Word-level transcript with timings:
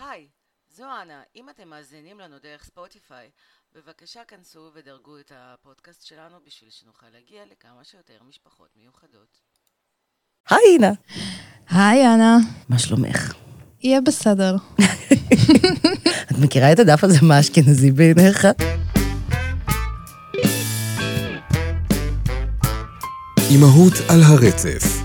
היי, 0.00 0.28
זו 0.76 0.84
אנה. 1.02 1.22
אם 1.36 1.50
אתם 1.50 1.68
מאזינים 1.68 2.20
לנו 2.20 2.38
דרך 2.38 2.64
ספוטיפיי, 2.64 3.30
בבקשה 3.74 4.20
כנסו 4.28 4.70
ודרגו 4.74 5.18
את 5.18 5.32
הפודקאסט 5.34 6.06
שלנו 6.06 6.36
בשביל 6.46 6.70
שנוכל 6.70 7.06
להגיע 7.12 7.42
לכמה 7.50 7.84
שיותר 7.84 8.22
משפחות 8.28 8.68
מיוחדות. 8.76 9.40
היי, 10.50 10.58
אינה. 10.72 10.92
היי, 11.70 12.06
אנה. 12.06 12.36
מה 12.68 12.78
שלומך? 12.78 13.34
יהיה 13.82 14.00
בסדר. 14.00 14.56
את 16.30 16.38
מכירה 16.42 16.72
את 16.72 16.78
הדף 16.78 17.04
הזה, 17.04 17.18
מה 17.22 17.40
אשכנזי 17.40 17.90
בעיניך? 17.90 18.46
אימהות 23.50 23.94
על 24.08 24.22
הרצף. 24.22 25.02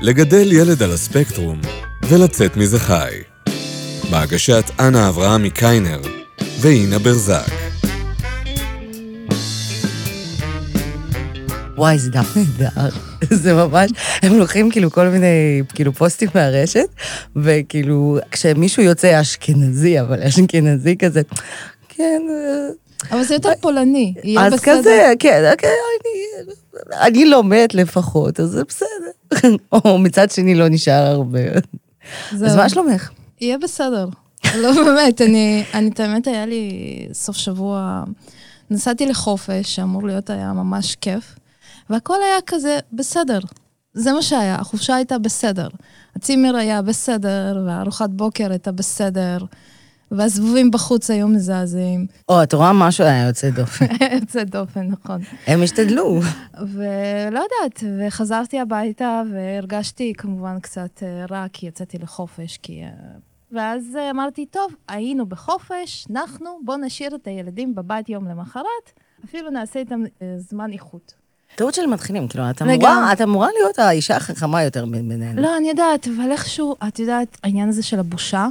לגדל 0.00 0.52
ילד 0.52 0.82
על 0.82 0.92
הספקטרום 0.92 1.60
ולצאת 2.08 2.56
מזה 2.56 2.78
חי. 2.78 3.31
בהגשת 4.12 4.64
אנה 4.80 5.08
אברהם 5.08 5.42
מקיינר 5.42 6.00
ואינה 6.60 6.98
ברזק. 6.98 7.52
וואי, 11.76 11.98
זה 11.98 12.10
דף 12.10 12.36
נהדר. 12.36 12.88
זה 13.42 13.54
ממש, 13.54 13.90
הם 14.22 14.38
לוקחים 14.38 14.70
כאילו 14.70 14.90
כל 14.90 15.08
מיני, 15.08 15.62
כאילו 15.74 15.92
פוסטים 15.92 16.28
מהרשת, 16.34 16.86
וכאילו, 17.36 18.18
כשמישהו 18.30 18.82
יוצא 18.82 19.20
אשכנזי, 19.20 20.00
אבל 20.00 20.22
אשכנזי 20.22 20.96
כזה, 20.96 21.22
כן, 21.88 22.22
אה, 22.30 23.16
אבל 23.16 23.22
זה 23.22 23.34
יותר 23.34 23.52
פולני, 23.60 24.14
יהיה 24.24 24.46
אז 24.46 24.52
בסדר. 24.52 24.78
כזה, 24.78 25.12
כן, 25.18 25.54
כן, 25.58 25.68
אני, 26.00 26.52
אני 27.06 27.24
לא 27.24 27.44
מת 27.44 27.74
לפחות, 27.74 28.40
אז 28.40 28.48
זה 28.48 28.62
בסדר. 28.64 29.56
או 29.72 29.98
מצד 29.98 30.30
שני 30.30 30.54
לא 30.54 30.68
נשאר 30.68 31.06
הרבה. 31.06 31.40
אז 32.32 32.56
מה 32.56 32.68
שלומך? 32.68 33.10
יהיה 33.42 33.58
בסדר. 33.58 34.08
לא, 34.56 34.72
באמת, 34.84 35.20
אני, 35.20 35.64
אני, 35.74 35.88
את 35.88 36.00
האמת, 36.00 36.26
היה 36.26 36.46
לי 36.46 36.72
סוף 37.12 37.36
שבוע, 37.36 38.04
נסעתי 38.70 39.06
לחופש, 39.06 39.74
שאמור 39.74 40.06
להיות 40.06 40.30
היה 40.30 40.52
ממש 40.52 40.94
כיף, 40.94 41.34
והכל 41.90 42.22
היה 42.22 42.40
כזה 42.46 42.78
בסדר. 42.92 43.38
זה 43.94 44.12
מה 44.12 44.22
שהיה, 44.22 44.54
החופשה 44.54 44.94
הייתה 44.94 45.18
בסדר. 45.18 45.68
הצימר 46.16 46.56
היה 46.56 46.82
בסדר, 46.82 47.62
והארוחת 47.66 48.10
בוקר 48.10 48.50
הייתה 48.50 48.72
בסדר, 48.72 49.38
והזבובים 50.10 50.70
בחוץ 50.70 51.10
היו 51.10 51.28
מזעזעים. 51.28 52.06
או, 52.28 52.42
את 52.42 52.54
רואה 52.54 52.72
משהו 52.72 53.04
היה 53.04 53.26
יוצא 53.26 53.50
דופן. 53.50 53.86
יוצא 54.20 54.44
דופן, 54.44 54.86
נכון. 54.86 55.20
הם 55.46 55.62
השתדלו. 55.62 56.20
ולא 56.72 57.40
יודעת, 57.40 57.84
וחזרתי 57.98 58.60
הביתה 58.60 59.22
והרגשתי 59.32 60.12
כמובן 60.18 60.60
קצת 60.60 61.02
אה, 61.02 61.26
רע, 61.30 61.46
כי 61.52 61.66
יצאתי 61.66 61.98
לחופש, 61.98 62.58
כי... 62.62 62.82
ואז 63.52 63.96
אה, 63.98 64.10
אמרתי, 64.10 64.46
טוב, 64.46 64.72
היינו 64.88 65.26
בחופש, 65.26 66.06
אנחנו, 66.10 66.58
בואו 66.64 66.76
נשאיר 66.76 67.14
את 67.14 67.26
הילדים 67.26 67.74
בבית 67.74 68.08
יום 68.08 68.28
למחרת, 68.28 68.64
אפילו 69.24 69.50
נעשה 69.50 69.78
איתם 69.78 70.02
אה, 70.22 70.34
זמן 70.38 70.72
איכות. 70.72 71.14
טעות 71.56 71.74
של 71.74 71.86
מתחילים, 71.86 72.28
כאילו, 72.28 72.50
את 72.50 72.62
וגם- 72.62 72.68
אמורה, 72.70 73.12
את 73.12 73.20
אמורה 73.20 73.48
להיות 73.58 73.78
האישה 73.78 74.16
החכמה 74.16 74.62
יותר 74.62 74.84
בינינו. 74.86 75.42
לא, 75.42 75.56
אני 75.56 75.68
יודעת, 75.68 76.08
אבל 76.16 76.30
איכשהו, 76.32 76.76
את 76.88 76.98
יודעת, 76.98 77.36
העניין 77.44 77.68
הזה 77.68 77.82
של 77.82 77.98
הבושה, 77.98 78.46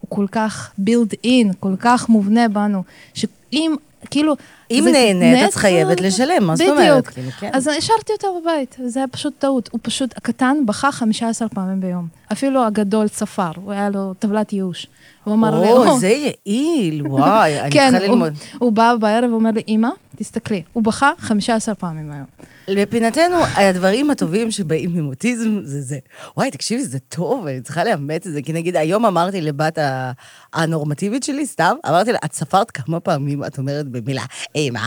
הוא 0.00 0.10
כל 0.10 0.26
כך 0.32 0.72
build 0.80 1.26
in, 1.26 1.54
כל 1.60 1.74
כך 1.78 2.08
מובנה 2.08 2.48
בנו, 2.48 2.82
שאם, 3.14 3.74
כאילו... 4.10 4.36
אם 4.70 4.88
נהנית, 4.92 5.48
את 5.48 5.54
חייבת 5.54 6.00
לשלם, 6.00 6.44
מה 6.44 6.56
זאת 6.56 6.68
אומרת? 6.68 6.90
בדיוק. 6.90 7.06
כאילו, 7.06 7.30
כן. 7.40 7.50
אז 7.52 7.66
השארתי 7.66 8.12
אותו 8.12 8.40
בבית, 8.40 8.76
זה 8.86 8.98
היה 8.98 9.08
פשוט 9.08 9.34
טעות. 9.38 9.68
הוא 9.72 9.80
פשוט, 9.82 10.16
הקטן 10.16 10.56
בכה 10.66 10.92
15 10.92 11.48
פעמים 11.48 11.80
ביום. 11.80 12.08
אפילו 12.32 12.64
הגדול 12.64 13.08
צפר, 13.08 13.50
הוא 13.56 13.72
היה 13.72 13.90
לו 13.90 14.14
טבלת 14.18 14.52
ייאוש. 14.52 14.86
הוא 15.26 15.34
אמר 15.34 15.60
לי, 15.60 15.72
או, 15.72 15.98
זה 15.98 16.08
יעיל, 16.46 17.06
וואי, 17.06 17.60
אני 17.60 17.70
כן, 17.70 17.90
צריכה 17.90 18.06
ללמוד. 18.06 18.32
הוא 18.58 18.72
בא 18.72 18.94
בערב 19.00 19.30
ואומר 19.30 19.50
לי, 19.50 19.62
אמא, 19.68 19.88
תסתכלי, 20.16 20.62
הוא 20.72 20.82
בכה 20.82 21.10
15 21.18 21.74
פעמים 21.74 22.12
היום. 22.12 22.24
לפינתנו, 22.68 23.36
הדברים 23.56 24.10
הטובים 24.10 24.50
שבאים 24.50 24.98
עם 24.98 25.06
אוטיזם 25.06 25.60
זה 25.64 25.80
זה. 25.80 25.98
וואי, 26.36 26.50
תקשיבי, 26.50 26.84
זה 26.84 26.98
טוב, 26.98 27.46
אני 27.46 27.60
צריכה 27.60 27.84
לאמץ 27.84 28.26
את 28.26 28.32
זה. 28.32 28.42
כי 28.42 28.52
נגיד, 28.52 28.76
היום 28.76 29.06
אמרתי 29.06 29.40
לבת 29.40 29.78
הנורמטיבית 30.52 31.22
שלי, 31.22 31.46
סתם, 31.46 31.76
אמרתי 31.88 32.12
לה, 32.12 32.18
את 32.24 32.32
ספרת 32.32 32.70
כמה 32.70 33.00
פעמים 33.00 33.44
את 33.44 33.58
אומרת 33.58 33.88
במילה, 33.88 34.24
אמא, 34.56 34.80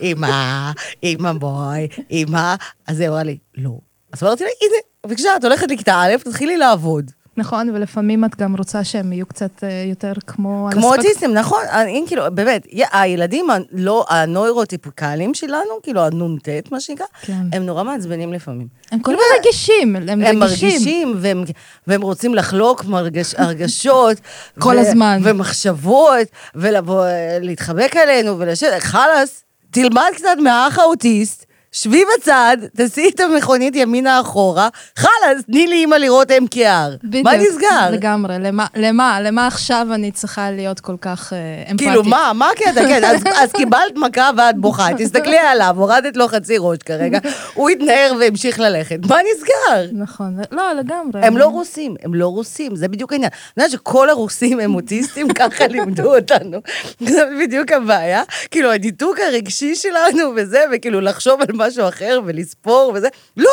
אמא, 0.00 0.70
אמא 1.04 1.32
בואי, 1.32 1.88
אמא. 2.10 2.54
אז 2.86 3.00
היא 3.00 3.08
אמרה 3.08 3.22
לי, 3.22 3.38
לא. 3.56 3.78
אז 4.12 4.22
אמרתי 4.22 4.44
לה, 4.44 4.50
הנה, 4.62 4.76
בבקשה, 5.06 5.28
את 5.36 5.44
הולכת 5.44 5.70
לכיתה 5.70 5.94
א', 5.94 6.16
תתחילי 6.24 6.56
לעבוד. 6.56 7.10
נכון, 7.36 7.70
ולפעמים 7.70 8.24
את 8.24 8.36
גם 8.36 8.56
רוצה 8.56 8.84
שהם 8.84 9.12
יהיו 9.12 9.26
קצת 9.26 9.64
אה, 9.64 9.84
יותר 9.90 10.12
כמו... 10.26 10.68
כמו 10.72 10.94
אוטיסטים, 10.94 11.34
נכון? 11.34 11.62
אני 11.72 12.04
כאילו, 12.06 12.22
באמת, 12.34 12.66
הילדים 12.92 13.46
הלא, 13.50 14.04
הנוירוטיפיקליים 14.08 15.34
שלנו, 15.34 15.70
כאילו 15.82 16.00
הנ"ט, 16.00 16.48
מה 16.72 16.80
שנקרא, 16.80 17.06
כן. 17.22 17.42
הם 17.52 17.66
נורא 17.66 17.84
מעצבנים 17.84 18.32
לפעמים. 18.32 18.66
הם 18.92 19.00
כל 19.00 19.10
הזמן 19.10 19.24
רגישים, 19.38 19.96
הם 19.96 20.08
הם 20.08 20.20
רגישים. 20.22 20.38
מרגישים, 20.38 21.14
והם, 21.20 21.44
והם 21.86 22.02
רוצים 22.02 22.34
לחלוק 22.34 22.84
מרגש, 22.84 23.34
הרגשות. 23.34 24.16
כל 24.58 24.78
הזמן. 24.78 25.20
ומחשבות, 25.24 26.28
ולבוא, 26.54 27.04
אה, 27.04 27.38
להתחבק 27.40 27.96
עלינו 27.96 28.38
ולשבת. 28.38 28.82
חלאס, 28.82 29.44
תלמד 29.70 30.10
קצת 30.14 30.36
מהאח 30.42 30.78
האוטיסט, 30.78 31.46
שבי 31.72 32.04
בצד, 32.16 32.56
תעשי 32.76 33.10
את 33.14 33.20
המכונית 33.20 33.76
ימינה 33.76 34.20
אחורה, 34.20 34.68
חלאס, 34.96 35.44
תני 35.46 35.66
לי 35.66 35.76
אימא 35.76 35.94
לראות 35.94 36.30
MKR. 36.30 36.96
בדיוק, 37.04 37.24
מה 37.24 37.36
נסגר? 37.36 37.90
לגמרי, 37.92 38.34
למה, 38.38 38.66
למה, 38.76 39.20
למה 39.20 39.46
עכשיו 39.46 39.86
אני 39.94 40.10
צריכה 40.10 40.50
להיות 40.50 40.80
כל 40.80 40.96
כך 41.00 41.32
אה, 41.32 41.38
אמפתית? 41.70 41.88
כאילו, 41.88 42.04
מה, 42.04 42.32
מה 42.34 42.50
הקטע? 42.50 42.86
כן, 42.88 43.04
אז, 43.04 43.22
אז 43.36 43.52
קיבלת 43.52 43.96
מכה 43.96 44.30
ואת 44.36 44.58
בוכה, 44.58 44.88
תסתכלי 44.98 45.38
עליו, 45.38 45.74
הורדת 45.78 46.16
לו 46.16 46.28
חצי 46.28 46.54
ראש 46.58 46.78
כרגע, 46.78 47.18
הוא 47.54 47.70
התנער 47.70 48.12
והמשיך 48.20 48.60
ללכת. 48.60 48.98
מה 49.08 49.16
נסגר? 49.34 49.86
נכון, 49.92 50.38
לא, 50.50 50.72
לגמרי. 50.72 51.26
הם 51.26 51.36
לא 51.36 51.46
רוסים, 51.46 51.94
הם 52.02 52.14
לא 52.14 52.26
רוסים, 52.26 52.76
זה 52.76 52.88
בדיוק 52.88 53.12
העניין. 53.12 53.30
את 53.30 53.56
יודעת 53.56 53.70
שכל 53.70 54.10
הרוסים 54.10 54.60
הם 54.60 54.74
אוטיסטים, 54.74 55.32
ככה 55.38 55.66
לימדו 55.66 56.16
אותנו. 56.16 56.58
זה 57.00 57.22
בדיוק 57.40 57.72
הבעיה. 57.72 58.22
כאילו, 58.50 58.72
הניתוק 58.72 59.18
הרגשי 59.20 59.74
שלנו 59.74 60.32
וזה, 60.36 60.64
וכאילו 60.72 61.00
לחשוב 61.00 61.40
על 61.40 61.59
משהו 61.60 61.88
אחר 61.88 62.20
ולספור 62.24 62.92
וזה, 62.94 63.08
לא! 63.36 63.50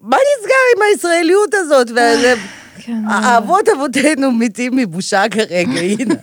מה 0.00 0.16
נסגר 0.16 0.54
עם 0.76 0.82
הישראליות 0.92 1.54
הזאת? 1.54 1.90
וזה... 1.90 2.34
כן, 2.78 3.02
האבות 3.08 3.68
אבותינו 3.68 4.32
מתים 4.32 4.76
מבושה 4.76 5.22
כרגע, 5.30 5.80
הנה. 5.80 6.14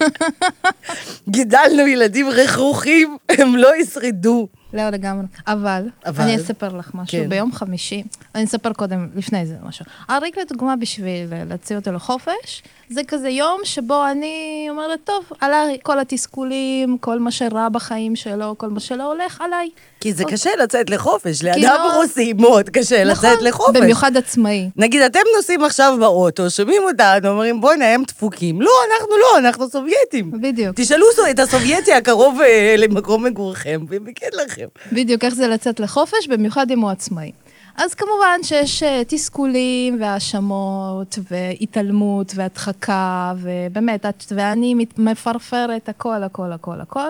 גידלנו 1.29 1.87
ילדים 1.87 2.29
רכרוכים, 2.29 3.17
הם 3.29 3.55
לא 3.55 3.75
ישרדו. 3.75 4.47
לא, 4.73 4.89
לגמרי. 4.89 5.25
אבל, 5.47 5.89
אבל? 6.05 6.23
אני 6.23 6.35
אספר 6.35 6.77
לך 6.77 6.91
משהו. 6.93 7.17
כן. 7.23 7.29
ביום 7.29 7.51
חמישי, 7.51 8.03
אני 8.35 8.43
אספר 8.43 8.73
קודם, 8.73 9.07
לפני 9.15 9.45
זה 9.45 9.55
משהו. 9.63 9.85
הריק 10.07 10.37
לדוגמה 10.37 10.75
בשביל 10.75 11.33
להוציא 11.49 11.75
אותו 11.75 11.91
לחופש, 11.91 12.63
זה 12.93 13.01
כזה 13.07 13.29
יום 13.29 13.59
שבו 13.63 14.07
אני 14.11 14.67
אומרת, 14.69 14.99
טוב, 15.03 15.25
עליי 15.41 15.77
כל 15.83 15.99
התסכולים, 15.99 16.97
כל 16.97 17.19
מה 17.19 17.31
שרע 17.31 17.69
בחיים 17.69 18.15
שלו, 18.15 18.55
כל 18.57 18.67
מה 18.69 18.79
שלא 18.79 19.03
הולך, 19.03 19.41
עליי. 19.41 19.69
כי 19.99 20.13
זה 20.13 20.23
קשה 20.23 20.49
לצאת 20.63 20.89
לחופש, 20.89 21.43
לאדם 21.43 21.61
מאוד- 21.61 21.95
רוסי 21.95 22.33
מאוד 22.33 22.69
קשה 22.69 23.03
לצאת 23.03 23.25
נכון, 23.33 23.47
לחופש. 23.47 23.77
במיוחד 23.79 24.17
עצמאי. 24.17 24.69
נגיד, 24.75 25.01
אתם 25.01 25.19
נוסעים 25.37 25.63
עכשיו 25.63 25.97
באוטו, 25.99 26.49
שומעים 26.49 26.81
אותנו, 26.83 27.29
אומרים, 27.29 27.61
בוא'נה, 27.61 27.93
הם 27.93 28.03
דפוקים. 28.07 28.61
לא, 28.61 28.71
אנחנו 28.91 29.09
לא, 29.17 29.37
אנחנו 29.37 29.69
סובייטים. 29.69 30.31
בדיוק. 30.41 30.75
תשאלו 30.75 31.05
את 31.31 31.39
הסובייטי 31.39 31.93
הקרוב 31.93 32.41
אה, 32.41 32.75
למקום 32.77 33.23
מגורכם, 33.25 33.81
והם 33.89 34.07
יקד 34.07 34.33
לכם. 34.45 34.65
בדיוק, 34.91 35.23
איך 35.23 35.33
זה 35.33 35.47
לצאת 35.47 35.79
לחופש, 35.79 36.27
במיוחד 36.27 36.71
אם 36.71 36.79
הוא 36.79 36.89
עצמאי. 36.89 37.31
אז 37.75 37.93
כמובן 37.93 38.39
שיש 38.43 38.83
אה, 38.83 39.01
תסכולים 39.07 40.01
והאשמות 40.01 41.19
והתעלמות 41.31 42.31
והדחקה, 42.35 43.33
ובאמת, 43.37 44.05
ואני 44.31 44.75
מפרפרת 44.97 45.89
הכל, 45.89 46.23
הכל, 46.23 46.51
הכל, 46.51 46.81
הכל. 46.81 47.09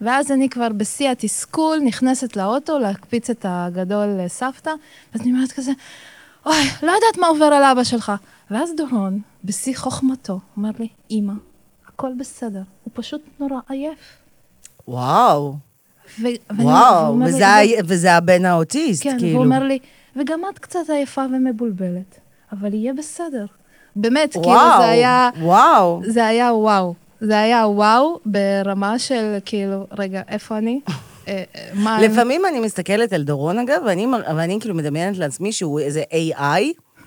ואז 0.00 0.30
אני 0.32 0.48
כבר 0.48 0.68
בשיא 0.68 1.10
התסכול, 1.10 1.78
נכנסת 1.84 2.36
לאוטו 2.36 2.78
להקפיץ 2.78 3.30
את 3.30 3.46
הגדול 3.48 4.06
לסבתא, 4.06 4.70
ואז 5.12 5.22
אני 5.22 5.32
אומרת 5.32 5.52
כזה, 5.52 5.72
אוי, 6.46 6.64
לא 6.82 6.92
יודעת 6.92 7.18
מה 7.18 7.26
עובר 7.26 7.44
על 7.44 7.62
אבא 7.62 7.84
שלך. 7.84 8.12
ואז 8.50 8.70
דורון, 8.76 9.20
בשיא 9.44 9.76
חוכמתו, 9.76 10.40
אומר 10.56 10.70
לי, 10.78 10.88
אמא, 11.10 11.32
הכל 11.88 12.10
בסדר, 12.18 12.62
הוא 12.84 12.90
פשוט 12.94 13.20
נורא 13.40 13.60
עייף. 13.68 13.98
וואו, 14.88 15.56
ו- 16.22 16.62
וואו, 16.62 17.06
אומר 17.08 17.26
לי, 17.26 17.32
וזה 17.32 17.48
ה- 17.48 17.60
וזה 17.84 18.12
הבן 18.12 18.44
האוטיסט, 18.44 19.02
כן, 19.02 19.16
כאילו. 19.18 19.32
והוא 19.32 19.44
אומר 19.44 19.62
לי, 19.62 19.78
וגם 20.16 20.40
את 20.54 20.58
קצת 20.58 20.90
עייפה 20.90 21.22
ומבולבלת, 21.32 22.20
אבל 22.52 22.74
יהיה 22.74 22.92
בסדר. 22.92 23.46
באמת, 23.96 24.32
כאילו, 24.32 24.46
וואו, 24.46 24.78
זה 24.78 24.88
היה, 24.88 25.30
וואו. 25.40 26.00
זה 26.04 26.26
היה 26.26 26.54
וואו. 26.54 26.94
זה 27.20 27.40
היה 27.40 27.68
וואו 27.68 28.18
ברמה 28.26 28.98
של 28.98 29.36
כאילו, 29.44 29.86
רגע, 29.98 30.20
איפה 30.28 30.58
אני? 30.58 30.80
אה, 30.88 30.92
אה, 31.28 31.68
מה... 31.74 32.00
לפעמים 32.00 32.42
אני 32.46 32.60
מסתכלת 32.60 33.12
על 33.12 33.22
דורון, 33.22 33.58
אגב, 33.58 33.82
ואני, 33.86 34.06
ואני 34.36 34.58
כאילו 34.60 34.74
מדמיינת 34.74 35.18
לעצמי 35.18 35.52
שהוא 35.52 35.80
איזה 35.80 36.02
AI, 36.12 36.62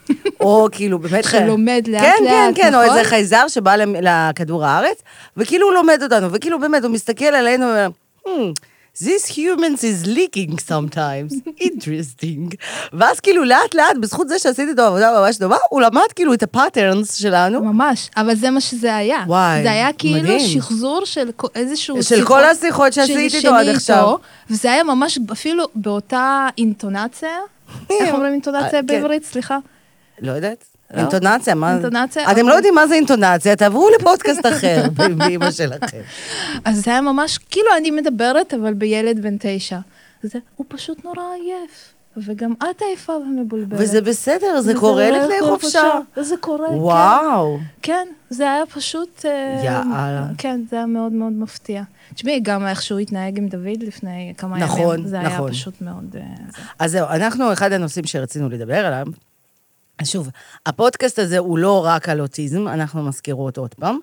או 0.41 0.67
כאילו 0.71 0.99
באמת... 0.99 1.23
שלומד 1.23 1.83
לאט 1.87 2.01
כן, 2.01 2.23
לאט, 2.23 2.31
כן, 2.33 2.51
כן, 2.55 2.75
או 2.75 2.83
נכון? 2.83 2.97
איזה 2.97 3.09
חייזר 3.09 3.47
שבא 3.47 3.75
לכדור 3.75 4.65
הארץ, 4.65 5.01
וכאילו 5.37 5.67
הוא 5.67 5.73
לומד 5.73 5.99
אותנו, 6.03 6.31
וכאילו 6.31 6.59
באמת 6.59 6.83
הוא 6.83 6.91
מסתכל 6.91 7.25
עלינו 7.25 7.65
ואומר, 7.65 7.89
hmm, 8.27 8.53
This 8.97 9.37
humans 9.37 9.83
is 9.83 10.05
leaking 10.07 10.57
sometimes, 10.57 11.33
interesting. 11.69 12.55
ואז 12.93 13.19
כאילו 13.19 13.43
לאט 13.43 13.75
לאט, 13.75 13.97
בזכות 14.01 14.29
זה 14.29 14.39
שעשיתי 14.39 14.71
איתו 14.71 14.81
עבודה 14.81 15.11
ממש 15.19 15.37
טובה, 15.37 15.57
הוא 15.69 15.81
למד 15.81 16.11
כאילו 16.15 16.33
את 16.33 16.43
ה 16.43 16.51
patterns 16.51 17.13
שלנו, 17.13 17.63
ממש, 17.63 18.09
אבל 18.17 18.35
זה 18.35 18.49
מה 18.49 18.61
שזה 18.61 18.95
היה. 18.95 19.23
וואי, 19.27 19.63
זה 19.63 19.71
היה 19.71 19.93
כאילו 19.93 20.19
מדהים. 20.19 20.39
שחזור 20.39 21.05
של 21.05 21.29
איזשהו 21.55 22.03
של 22.03 22.25
כל 22.25 22.43
השיחות 22.43 22.93
שעשיתי 22.93 23.37
איתו 23.37 23.55
עד 23.55 23.67
עכשיו. 23.67 24.15
וזה 24.49 24.71
היה 24.71 24.83
ממש 24.83 25.19
אפילו 25.31 25.63
באותה 25.75 26.47
אינטונציה. 26.57 27.29
איך 27.89 28.13
אומרים 28.13 28.33
אינטונציה 28.33 28.65
אה, 28.65 28.71
כן. 28.71 28.85
בעברית? 28.85 29.25
סליחה. 29.25 29.57
לא 30.21 30.31
יודעת. 30.31 30.78
לא? 30.93 30.99
אינטונציה, 31.01 31.55
מה? 31.55 31.73
אינטונציה, 31.73 32.31
אתם 32.31 32.47
לא 32.47 32.53
יודעים 32.53 32.75
מה 32.75 32.87
זה 32.87 32.95
אינטונציה, 32.95 33.55
תעברו 33.55 33.89
לפודקאסט 33.99 34.45
אחר, 34.45 34.83
באמא 35.17 35.51
שלכם. 35.51 36.01
אז 36.65 36.83
זה 36.83 36.91
היה 36.91 37.01
ממש, 37.01 37.37
כאילו 37.37 37.67
אני 37.77 37.91
מדברת, 37.91 38.53
אבל 38.53 38.73
בילד 38.73 39.21
בן 39.21 39.35
תשע. 39.39 39.79
זה, 40.23 40.39
הוא 40.55 40.65
פשוט 40.69 41.05
נורא 41.05 41.23
עייף. 41.33 41.93
וגם 42.17 42.53
את 42.53 42.81
עייפה 42.81 43.13
ומבולבלת. 43.13 43.79
וזה 43.81 44.01
בסדר, 44.01 44.61
זה 44.61 44.73
קורה 44.79 45.09
לא 45.11 45.17
לפני 45.17 45.35
חופשה. 45.49 45.89
זה 46.21 46.35
קורה, 46.39 46.67
כן. 46.67 46.73
וואו. 46.73 47.59
כן, 47.81 48.07
זה 48.29 48.43
היה 48.43 48.65
פשוט... 48.65 49.25
אה, 49.25 49.61
יאללה. 49.65 50.27
כן, 50.37 50.61
זה 50.69 50.75
היה 50.75 50.85
מאוד 50.85 51.11
מאוד 51.11 51.33
מפתיע. 51.33 51.83
תשמעי, 52.13 52.39
גם 52.39 52.67
איך 52.67 52.81
שהוא 52.81 52.99
התנהג 52.99 53.37
עם 53.37 53.47
דוד 53.47 53.83
לפני 53.83 54.33
כמה 54.37 54.57
נכון, 54.57 54.95
ימים. 54.95 55.07
זה 55.07 55.19
נכון. 55.19 55.45
היה 55.45 55.49
פשוט 55.49 55.81
מאוד... 55.81 56.15
אה, 56.15 56.21
זה. 56.55 56.61
אז 56.79 56.91
זהו, 56.91 57.07
אנחנו, 57.09 57.53
אחד 57.53 57.71
הנושאים 57.71 58.05
שרצינו 58.05 58.49
לדבר 58.49 58.85
עליו, 58.85 59.05
אז 59.99 60.09
שוב, 60.09 60.29
הפודקאסט 60.65 61.19
הזה 61.19 61.37
הוא 61.37 61.57
לא 61.57 61.85
רק 61.85 62.09
על 62.09 62.21
אוטיזם, 62.21 62.67
אנחנו 62.67 63.03
מזכירות 63.03 63.57
עוד 63.57 63.73
פעם, 63.73 63.99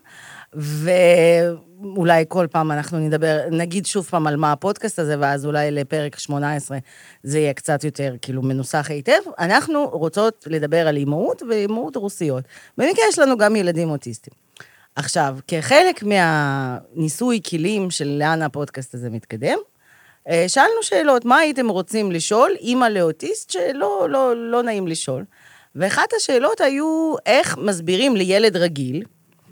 ואולי 0.55 2.25
כל 2.29 2.47
פעם 2.51 2.73
אנחנו 2.73 2.99
נדבר, 2.99 3.41
נגיד 3.51 3.87
שוב 3.87 4.05
פעם 4.05 4.27
על 4.27 4.37
מה 4.37 4.53
הפודקאסט 4.53 4.99
הזה, 4.99 5.17
ואז 5.19 5.47
אולי 5.47 5.71
לפרק 5.71 6.19
18 6.19 6.79
זה 7.23 7.39
יהיה 7.39 7.53
קצת 7.53 7.85
יותר 7.85 8.15
כאילו 8.23 8.43
מנוסח 8.43 8.87
היטב. 8.89 9.21
אנחנו 9.39 9.89
רוצות 9.93 10.47
לדבר 10.51 10.89
על 10.89 10.97
אימהות 10.97 11.43
ואימהות 11.49 11.97
רוסיות. 11.97 12.45
במקרה 12.79 13.05
יש 13.09 13.19
לנו 13.19 13.39
גם 13.39 13.57
ילדים 13.57 13.91
אוטיסטים. 13.91 14.35
עכשיו, 14.97 15.37
כחלק 15.49 16.03
מהניסוי 16.03 17.41
כלים 17.51 17.91
של 17.91 18.09
לאן 18.19 18.43
הפודקאסט 18.43 18.95
הזה 18.95 19.11
מתקדם, 19.11 19.59
אה, 20.29 20.45
שאלנו 20.49 20.83
שאלות, 20.83 21.25
מה 21.25 21.37
הייתם 21.37 21.69
רוצים 21.69 22.13
לשאול 22.13 22.57
אימא 22.61 22.85
לאוטיסט 22.85 23.51
שלא 23.51 24.07
לא, 24.11 24.37
לא 24.37 24.63
נעים 24.63 24.89
לשאול? 24.89 25.25
ואחת 25.77 26.13
השאלות 26.17 26.61
היו, 26.61 27.15
איך 27.27 27.59
מסבירים 27.59 28.17
לילד 28.17 28.57
רגיל, 28.57 29.03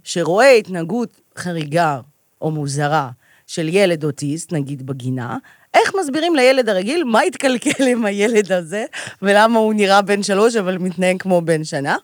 שרואה 0.04 0.50
התנהגות 0.50 1.20
חריגה 1.38 2.00
או 2.42 2.50
מוזרה 2.50 3.10
של 3.46 3.68
ילד 3.68 4.04
אוטיסט, 4.04 4.52
נגיד 4.52 4.86
בגינה, 4.86 5.36
איך 5.74 5.94
מסבירים 6.00 6.36
לילד 6.36 6.68
הרגיל 6.68 7.04
מה 7.04 7.20
התקלקל 7.20 7.86
עם 7.86 8.04
הילד 8.04 8.52
הזה, 8.52 8.84
ולמה 9.22 9.58
הוא 9.58 9.74
נראה 9.74 10.02
בן 10.02 10.22
שלוש 10.22 10.56
אבל 10.56 10.78
מתנהג 10.78 11.16
כמו 11.22 11.40
בן 11.40 11.64
שנה? 11.64 11.96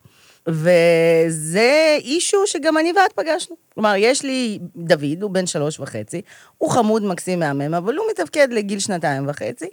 וזה 0.49 1.97
אישו 1.99 2.47
שגם 2.47 2.79
אני 2.79 2.93
ואת 2.97 3.13
פגשנו. 3.13 3.57
כלומר, 3.75 3.95
יש 3.97 4.23
לי 4.23 4.59
דוד, 4.77 5.23
הוא 5.23 5.31
בן 5.31 5.47
שלוש 5.47 5.81
וחצי, 5.81 6.23
הוא 6.59 6.71
חמוד, 6.71 7.03
מקסים, 7.05 7.39
מהמם, 7.39 7.75
אבל 7.75 7.97
הוא 7.97 8.07
מתפקד 8.11 8.49
לגיל 8.53 8.79
שנתיים 8.79 9.29
וחצי, 9.29 9.69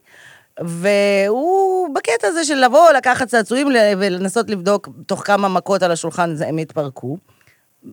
והוא 0.66 1.90
בקטע 1.96 2.28
הזה 2.28 2.44
של 2.46 2.56
לבוא, 2.56 2.92
לקחת 2.98 3.28
צעצועים 3.28 3.68
ולנסות 3.98 4.50
לבדוק 4.50 4.90
תוך 5.06 5.22
כמה 5.26 5.48
מכות 5.50 5.84
על 5.84 5.92
השולחן 5.92 6.36
זה- 6.36 6.48
הם 6.48 6.60
יתפרקו. 6.60 7.18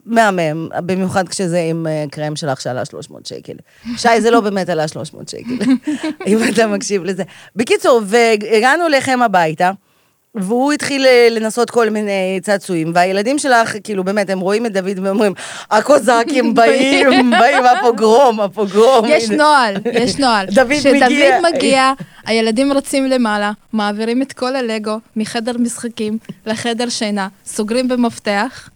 מהמם, 0.07 0.69
במיוחד 0.87 1.29
כשזה 1.29 1.61
עם 1.71 1.87
אה, 1.87 2.05
קרם 2.11 2.37
שלך 2.37 2.61
שעלה 2.61 2.85
300 2.85 3.27
שקל. 3.27 3.53
שי, 3.97 4.21
זה 4.21 4.31
לא 4.31 4.41
באמת 4.41 4.69
עלה 4.69 4.89
300 4.89 5.29
שקל, 5.29 5.65
אם 6.27 6.39
אתה 6.53 6.67
מקשיב 6.67 7.05
לזה. 7.05 7.23
בקיצור, 7.57 8.01
והגענו 8.05 8.87
אליכם 8.87 9.23
הביתה, 9.23 9.71
והוא 10.35 10.73
התחיל 10.73 11.07
אה, 11.07 11.29
לנסות 11.31 11.71
כל 11.71 11.91
מיני 11.91 12.41
צעצועים, 12.43 12.93
והילדים 12.95 13.39
שלך, 13.39 13.75
כאילו, 13.85 14.05
באמת, 14.05 14.31
הם 14.31 14.41
רואים 14.41 14.67
את 14.67 14.73
דוד 14.73 14.99
ואומרים, 15.03 15.33
הקוזקים 15.71 16.55
באים, 16.55 17.31
באים 17.31 17.65
הפוגרום, 17.65 18.41
הפוגרום. 18.41 19.05
יש 19.09 19.25
הנה." 19.31 19.37
נוהל, 19.37 19.75
יש 19.93 20.17
נוהל. 20.19 20.47
דוד 20.55 20.67
מגיע. 20.67 20.79
כשדוד 20.79 21.53
מגיע, 21.55 21.93
הילדים 22.25 22.73
רצים 22.73 23.07
למעלה, 23.07 23.53
מעבירים 23.73 24.23
את 24.23 24.33
כל 24.33 24.57
הלגו 24.57 24.99
מחדר 25.17 25.59
משחקים 25.59 26.19
לחדר 26.47 26.89
שינה, 26.89 27.29
סוגרים 27.47 27.89
במפתח. 27.89 28.69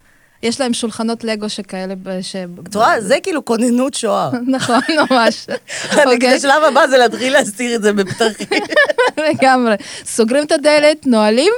יש 0.43 0.61
להם 0.61 0.75
שולחנות 0.75 1.25
לגו 1.25 1.49
שכאלה, 1.49 1.95
ש... 2.23 2.37
את 2.69 2.75
רואה, 2.75 3.01
זה 3.01 3.17
כאילו 3.23 3.45
כוננות 3.45 3.95
שואה. 3.95 4.31
נכון, 4.57 4.81
ממש. 5.11 5.47
נגיד, 5.93 6.09
אוקיי? 6.15 6.35
השלב 6.35 6.63
הבא 6.69 6.87
זה 6.87 6.99
להתחיל 6.99 7.33
להסתיר 7.33 7.75
את 7.75 7.83
זה 7.83 7.93
בפתחים. 7.93 8.63
לגמרי. 9.29 9.75
סוגרים 10.05 10.45
את 10.45 10.53
הדלת, 10.53 11.07
נועלים, 11.07 11.53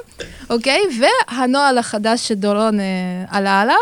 אוקיי? 0.50 0.80
והנוהל 1.00 1.78
החדש 1.78 2.28
שדורון 2.28 2.80
אה, 2.80 2.84
עלה 3.30 3.60
עליו, 3.60 3.76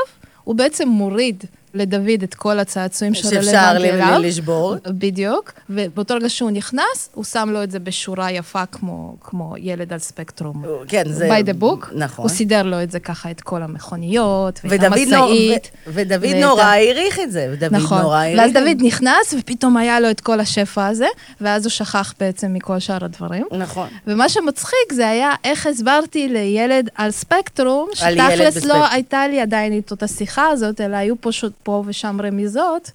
הוא 0.45 0.55
בעצם 0.55 0.89
מוריד 0.89 1.45
לדוד 1.75 2.23
את 2.25 2.35
כל 2.35 2.59
הצעצועים 2.59 3.15
שאפשר 3.15 3.43
שרלוונטי 3.43 3.83
ל- 3.83 3.87
אליו. 4.03 4.19
לשבור. 4.23 4.75
בדיוק, 4.87 5.53
ובאותו 5.71 6.15
רגע 6.15 6.29
שהוא 6.29 6.51
נכנס, 6.51 7.09
הוא 7.15 7.25
שם 7.25 7.49
לו 7.53 7.63
את 7.63 7.71
זה 7.71 7.79
בשורה 7.79 8.31
יפה 8.33 8.67
כמו, 8.67 9.15
כמו 9.21 9.55
ילד 9.59 9.93
על 9.93 9.99
ספקטרום. 9.99 10.65
כן, 10.89 11.03
זה... 11.07 11.29
by 11.29 11.45
the 11.45 11.63
book, 11.63 11.87
נכון. 11.95 12.23
הוא 12.23 12.29
סידר 12.29 12.63
לו 12.63 12.83
את 12.83 12.91
זה 12.91 13.01
ככה, 13.01 13.31
את 13.31 13.41
כל 13.41 13.63
המכוניות, 13.63 14.61
ואת 14.65 14.73
ודוד 14.83 14.99
נור- 15.09 15.25
המשאית. 15.31 15.71
ו- 15.87 15.91
ודוד 15.95 16.19
ואת 16.25 16.37
נורא 16.45 16.63
העריך 16.63 17.19
את 17.23 17.33
זה, 17.33 17.49
ודוד 17.53 17.75
נכון. 17.75 18.01
נורא 18.03 18.17
העריך 18.19 18.39
ואז. 18.41 18.53
דוד 18.53 18.77
נכנס, 18.81 19.35
ופתאום 19.39 19.77
היה 19.77 20.01
לו 20.01 20.11
את 20.11 20.21
כל 20.21 20.41
השפע 20.41 20.87
הזה, 20.87 21.07
ואז 21.41 21.65
הוא 21.65 21.71
שכח 21.71 22.15
בעצם 22.21 22.53
מכל 22.55 22.79
שאר 22.79 23.05
הדברים. 23.05 23.45
נכון. 23.59 23.89
ומה 24.07 24.29
שמצחיק 24.29 24.93
זה 24.93 25.09
היה 25.09 25.31
איך 25.45 25.67
הסברתי 25.67 26.29
לילד 26.29 26.89
על 26.95 27.11
ספקטרום, 27.11 27.89
שתכלס. 27.95 28.65
לא 28.65 28.87
הייתה 28.91 29.29
לי 29.29 29.41
עדיין 29.41 29.73
איתו 29.73 29.95
את 29.95 30.03
השיחה 30.03 30.47
הזאת, 30.49 30.81
אלא 30.81 30.97
היו 30.97 31.15
פשוט 31.21 31.53
פה 31.69 31.83
ושם 31.87 32.19
רמיזות 32.25 32.91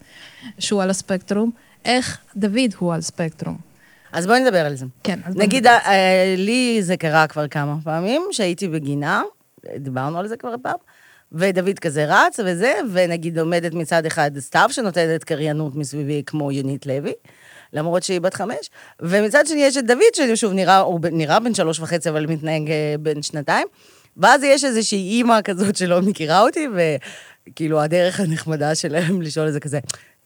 שהוא 0.59 0.83
על 0.83 0.89
הספקטרום, 0.89 1.51
איך 1.85 2.17
דוד 2.35 2.73
הוא 2.77 2.93
על 2.93 3.01
ספקטרום. 3.01 3.57
אז 4.11 4.27
בואי 4.27 4.39
נדבר 4.39 4.65
על 4.65 4.75
זה. 4.75 4.85
כן, 5.03 5.19
אז 5.25 5.33
בוא 5.33 5.43
נגיד, 5.43 5.67
נדבר. 5.67 5.77
אה, 5.85 6.35
לי 6.37 6.77
זה 6.81 6.97
קרה 6.97 7.27
כבר 7.27 7.47
כמה 7.47 7.75
פעמים, 7.83 8.21
שהייתי 8.31 8.67
בגינה, 8.67 9.21
דיברנו 9.77 10.19
על 10.19 10.27
זה 10.27 10.37
כבר 10.37 10.55
פעם, 10.61 10.77
ודוד 11.31 11.79
כזה 11.79 12.05
רץ 12.07 12.39
וזה, 12.45 12.73
ונגיד 12.91 13.39
עומדת 13.39 13.73
מצד 13.73 14.05
אחד 14.05 14.31
סתיו, 14.39 14.69
שנותנת 14.71 15.23
קריינות 15.23 15.75
מסביבי 15.75 16.23
כמו 16.25 16.51
יונית 16.51 16.85
לוי, 16.85 17.13
למרות 17.73 18.03
שהיא 18.03 18.21
בת 18.21 18.33
חמש, 18.33 18.69
ומצד 18.99 19.47
שני 19.47 19.63
יש 19.63 19.77
את 19.77 19.85
דוד, 19.85 20.13
ששוב 20.35 20.53
נראה, 20.53 20.79
הוא 20.79 20.99
נראה 21.11 21.39
בן 21.39 21.53
שלוש 21.53 21.79
וחצי, 21.79 22.09
אבל 22.09 22.25
מתנהג 22.25 22.71
אה, 22.71 22.95
בן 22.99 23.21
שנתיים, 23.21 23.67
ואז 24.17 24.43
יש 24.43 24.63
איזושהי 24.63 25.09
אימא 25.09 25.41
כזאת 25.43 25.75
שלא 25.75 26.01
מכירה 26.01 26.41
אותי, 26.41 26.67
וכאילו 27.49 27.81
הדרך 27.81 28.19
הנחמדה 28.19 28.75
שלהם 28.75 29.21
לשאול 29.21 29.47
את 29.47 29.53
זה 29.53 29.59
כזה, 29.59 29.79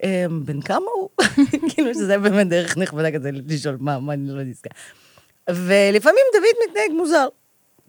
"אמ, 0.04 0.46
בן 0.46 0.62
כמה 0.62 0.86
הוא? 0.96 1.10
כאילו 1.70 1.94
שזה 1.94 2.18
באמת 2.18 2.48
דרך 2.50 2.78
נחמדה 2.78 3.12
כזה 3.12 3.30
לשאול 3.48 3.78
מה, 3.80 4.00
מה 4.00 4.14
אני 4.14 4.30
לא 4.30 4.44
נזכר. 4.44 4.70
ולפעמים 5.50 6.24
דוד 6.34 6.70
מתנהג 6.70 6.92
מוזר. 6.98 7.28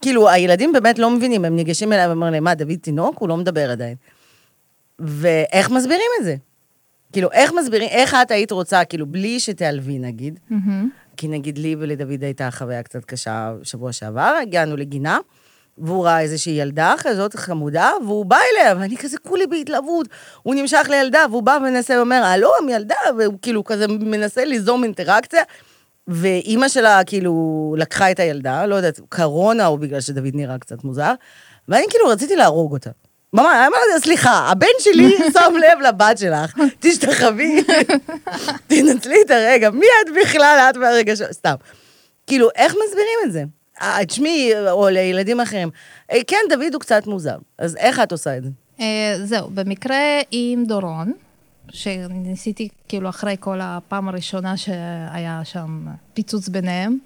כאילו, 0.03 0.29
הילדים 0.29 0.73
באמת 0.73 0.99
לא 0.99 1.11
מבינים, 1.11 1.45
הם 1.45 1.57
ניגשים 1.57 1.93
אליי 1.93 2.07
ואומרים 2.07 2.33
להם, 2.33 2.45
מה, 2.45 2.55
דוד 2.55 2.75
תינוק? 2.83 3.19
הוא 3.19 3.29
לא 3.29 3.37
מדבר 3.37 3.71
עדיין. 3.71 3.97
ואיך 4.99 5.71
מסבירים 5.71 6.11
את 6.21 6.25
זה? 6.25 6.37
כאילו, 7.13 7.33
איך 7.33 7.53
מסבירים, 7.53 7.89
איך 7.89 8.15
את 8.23 8.31
היית 8.31 8.53
רוצה, 8.53 8.85
כאילו, 8.85 9.07
בלי 9.07 9.41
שתיעלבי, 9.41 9.99
נגיד, 9.99 10.41
מהמם. 10.51 10.89
כי 11.17 11.29
נגיד 11.29 11.59
לי 11.59 11.77
ולדוד 11.79 12.25
הייתה 12.25 12.51
חוויה 12.51 12.83
קצת 12.83 13.05
קשה 13.05 13.53
שבוע 13.63 13.93
שעבר, 13.93 14.35
הגענו 14.43 14.77
לגינה, 14.77 15.19
והוא 15.81 16.05
ראה 16.05 16.21
איזושהי 16.21 16.53
ילדה 16.53 16.95
כזאת 16.99 17.35
חמודה, 17.35 17.91
והוא 18.07 18.27
בא 18.27 18.37
אליה, 18.53 18.75
ואני 18.79 18.97
כזה 18.97 19.19
כולי 19.19 19.47
בהתלהבות. 19.47 20.09
הוא 20.43 20.55
נמשך 20.55 20.87
לילדה, 20.91 21.25
והוא 21.31 21.43
בא 21.43 21.59
ומנסה, 21.61 22.01
אומר, 22.01 22.23
הלו, 22.25 22.51
הם 22.63 22.69
ילדה, 22.69 22.95
והוא 23.19 23.39
כאילו 23.43 23.65
כזה 23.65 23.89
מנסה 23.89 24.45
ליזום 24.45 24.85
אינטראקציה, 24.85 25.43
ואימא 26.09 26.69
שלה 26.69 27.05
כאילו 27.07 27.75
לקחה 27.79 28.11
את 28.11 28.21
הילדה, 28.21 28.67
לא 28.67 28.75
יודעת, 28.75 29.01
קרונה 29.09 29.67
או 29.67 29.79
בגלל 29.79 30.01
שדוד 30.01 30.35
נראה 30.35 30.59
קצת 30.59 30.85
מוזר, 30.85 31.13
ואני 31.69 31.85
כאילו 31.91 32.07
רציתי 32.09 32.37
להרוג 32.37 32.73
אותה. 32.73 32.91
ממש, 33.33 33.47
אמרתי, 33.47 34.03
סליחה, 34.03 34.31
הבן 34.31 34.67
שלי 34.79 35.17
שם 35.35 35.55
לב 35.57 35.81
לבת 35.89 36.19
שלך, 36.19 36.55
תשתחווי, 36.81 37.65
תנצלי 38.67 39.17
את 39.27 39.31
הרגע, 39.31 39.71
מי 39.71 39.87
את 39.87 40.13
בכלל, 40.23 40.67
את 40.71 40.77
מהרגע 40.77 41.17
ש... 41.17 41.23
סתם. 41.33 41.55
כאילו, 42.27 42.49
איך 42.57 42.75
מסבירים 42.85 43.19
את 43.27 43.33
זה? 43.33 43.45
אה, 43.83 44.05
תשמעי, 44.07 44.53
או 44.71 44.89
לילדים 44.89 45.41
אחרים. 45.41 45.71
אה, 46.13 46.19
כן, 46.27 46.37
דוד 46.51 46.75
הוא 46.75 46.81
קצת 46.81 47.07
מוזר, 47.07 47.37
אז 47.59 47.77
איך 47.77 48.01
את 48.01 48.13
עושה 48.13 48.37
את 48.37 48.45
זה? 48.45 48.51
אה, 48.81 49.15
זהו, 49.25 49.51
במקרה 49.51 50.21
עם 50.31 50.65
דורון, 50.65 51.13
שניסיתי, 51.71 52.69
כאילו, 52.89 53.09
אחרי 53.09 53.37
כל 53.41 53.59
הפעם 53.63 54.09
הראשונה 54.09 54.57
שהיה 54.57 55.41
שם 55.45 55.87
פיצוץ 56.15 56.49
ביניהם, 56.49 56.99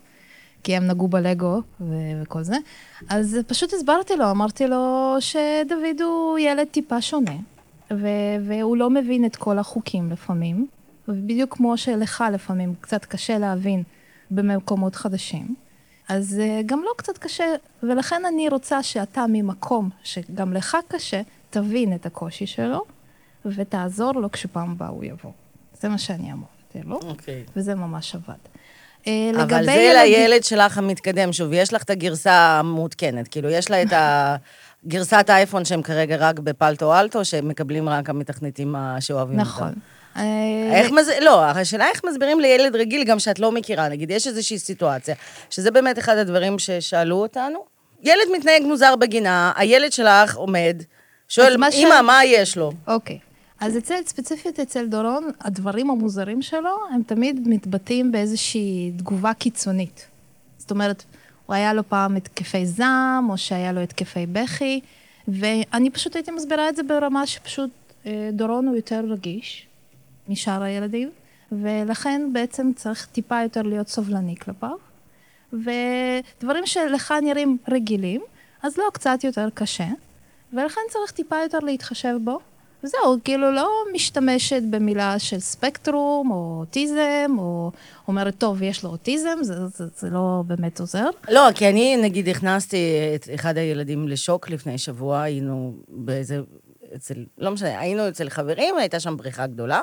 כי 0.62 0.76
הם 0.76 0.86
נגעו 0.86 1.08
בלגו 1.08 1.60
וכל 1.80 2.42
זה. 2.42 2.56
אז 3.08 3.38
פשוט 3.46 3.72
הסברתי 3.72 4.16
לו, 4.16 4.30
אמרתי 4.30 4.66
לו 4.66 5.16
שדוד 5.20 6.00
הוא 6.00 6.38
ילד 6.38 6.66
טיפה 6.70 7.00
שונה, 7.00 7.36
והוא 8.46 8.76
לא 8.76 8.90
מבין 8.90 9.24
את 9.24 9.36
כל 9.36 9.58
החוקים 9.58 10.10
לפעמים, 10.10 10.66
ובדיוק 11.08 11.56
כמו 11.56 11.76
שלך 11.76 12.24
לפעמים 12.32 12.74
קצת 12.80 13.04
קשה 13.04 13.38
להבין 13.38 13.82
במקומות 14.30 14.94
חדשים. 14.94 15.61
אז 16.12 16.38
אה, 16.40 16.60
גם 16.66 16.82
לו 16.84 16.90
קצת 16.96 17.18
קשה, 17.18 17.44
ולכן 17.82 18.22
אני 18.28 18.48
רוצה 18.48 18.82
שאתה 18.82 19.24
ממקום 19.28 19.90
שגם 20.02 20.52
לך 20.52 20.76
קשה, 20.88 21.20
תבין 21.50 21.94
את 21.94 22.06
הקושי 22.06 22.46
שלו, 22.46 22.84
ותעזור 23.46 24.12
לו 24.12 24.32
כשפעם 24.32 24.70
הבאה 24.70 24.88
הוא 24.88 25.04
יבוא. 25.04 25.30
זה 25.80 25.88
מה 25.88 25.98
שאני 25.98 26.32
אמרתי 26.32 26.88
לו, 26.88 27.00
אוקיי. 27.02 27.44
וזה 27.56 27.74
ממש 27.74 28.14
עבד. 28.14 28.34
אה, 29.06 29.30
אבל 29.42 29.64
זה 29.64 29.72
ילדים- 29.72 29.94
לילד 29.94 30.44
שלך 30.44 30.78
המתקדם. 30.78 31.32
שוב, 31.32 31.52
יש 31.52 31.72
לך 31.72 31.82
את 31.82 31.90
הגרסה 31.90 32.32
המעודכנת. 32.32 33.28
כאילו, 33.28 33.50
יש 33.50 33.70
לה 33.70 33.82
את 33.82 33.92
ה... 33.92 34.36
גרסת 34.88 35.30
האייפון 35.30 35.64
שהם 35.64 35.82
כרגע 35.82 36.16
רק 36.18 36.38
בפלטו 36.38 37.00
אלטו, 37.00 37.24
שהם 37.24 37.48
מקבלים 37.48 37.88
רק 37.88 38.10
המתכנתים 38.10 38.74
שאוהבים 39.00 39.40
אותם. 39.40 39.48
נכון. 39.50 39.72
אה, 40.16 40.22
איך 40.72 40.90
מז... 40.90 41.10
לא, 41.20 41.44
השאלה 41.44 41.88
איך 41.88 42.04
מסבירים 42.04 42.40
לילד 42.40 42.76
רגיל 42.76 43.04
גם 43.04 43.18
שאת 43.18 43.38
לא 43.38 43.52
מכירה. 43.52 43.88
נגיד, 43.88 44.10
יש 44.10 44.26
איזושהי 44.26 44.58
סיטואציה, 44.58 45.14
שזה 45.50 45.70
באמת 45.70 45.98
אחד 45.98 46.16
הדברים 46.16 46.58
ששאלו 46.58 47.16
אותנו. 47.16 47.64
ילד 48.02 48.24
מתנהג 48.36 48.62
מוזר 48.62 48.96
בגינה, 48.96 49.52
הילד 49.56 49.92
שלך 49.92 50.36
עומד, 50.36 50.82
שואל, 51.28 51.52
אז 51.52 51.56
מה 51.56 51.72
ש- 51.72 51.74
אמא, 51.74 52.00
מה 52.02 52.24
יש 52.24 52.56
לו? 52.56 52.72
אוקיי. 52.86 53.18
אז 53.60 53.78
אצל, 53.78 53.94
ספציפית 54.06 54.60
אצל 54.60 54.86
דורון, 54.86 55.30
הדברים 55.40 55.90
המוזרים 55.90 56.42
שלו, 56.42 56.76
הם 56.94 57.02
תמיד 57.02 57.48
מתבטאים 57.48 58.12
באיזושהי 58.12 58.92
תגובה 58.96 59.34
קיצונית. 59.34 60.06
זאת 60.58 60.70
אומרת, 60.70 61.04
הוא 61.46 61.54
היה 61.54 61.72
לו 61.74 61.88
פעם 61.88 62.16
התקפי 62.16 62.66
זעם, 62.66 63.30
או 63.30 63.38
שהיה 63.38 63.72
לו 63.72 63.80
התקפי 63.80 64.26
בכי, 64.26 64.80
ואני 65.28 65.90
פשוט 65.90 66.16
הייתי 66.16 66.30
מסבירה 66.30 66.68
את 66.68 66.76
זה 66.76 66.82
ברמה 66.82 67.26
שפשוט 67.26 67.70
אה, 68.06 68.28
דורון 68.32 68.66
הוא 68.68 68.76
יותר 68.76 69.04
רגיש 69.10 69.66
משאר 70.28 70.62
הילדים, 70.62 71.10
ולכן 71.52 72.30
בעצם 72.32 72.70
צריך 72.76 73.06
טיפה 73.06 73.42
יותר 73.42 73.62
להיות 73.62 73.88
סובלני 73.88 74.36
כלפיו. 74.36 74.76
ודברים 75.52 76.66
שלך 76.66 77.14
נראים 77.22 77.58
רגילים, 77.68 78.22
אז 78.62 78.78
לא 78.78 78.84
קצת 78.92 79.18
יותר 79.24 79.48
קשה, 79.54 79.88
ולכן 80.52 80.80
צריך 80.90 81.10
טיפה 81.10 81.36
יותר 81.42 81.58
להתחשב 81.58 82.14
בו. 82.24 82.38
וזהו, 82.84 83.16
כאילו 83.24 83.52
לא 83.52 83.70
משתמשת 83.94 84.62
במילה 84.70 85.18
של 85.18 85.38
ספקטרום, 85.40 86.30
או 86.30 86.56
אוטיזם, 86.60 87.36
או 87.38 87.70
אומרת, 88.08 88.34
טוב, 88.38 88.62
יש 88.62 88.84
לו 88.84 88.90
אוטיזם, 88.90 89.38
זה, 89.42 89.66
זה, 89.66 89.84
זה 89.96 90.10
לא 90.10 90.42
באמת 90.46 90.80
עוזר. 90.80 91.08
לא, 91.28 91.48
כי 91.54 91.68
אני, 91.68 91.96
נגיד, 91.96 92.28
הכנסתי 92.28 92.76
את 93.14 93.28
אחד 93.34 93.56
הילדים 93.58 94.08
לשוק 94.08 94.50
לפני 94.50 94.78
שבוע, 94.78 95.22
היינו 95.22 95.74
באיזה... 95.88 96.40
אצל... 96.96 97.14
לא 97.38 97.50
משנה, 97.50 97.80
היינו 97.80 98.08
אצל 98.08 98.28
חברים, 98.28 98.76
הייתה 98.76 99.00
שם 99.00 99.16
בריכה 99.16 99.46
גדולה, 99.46 99.80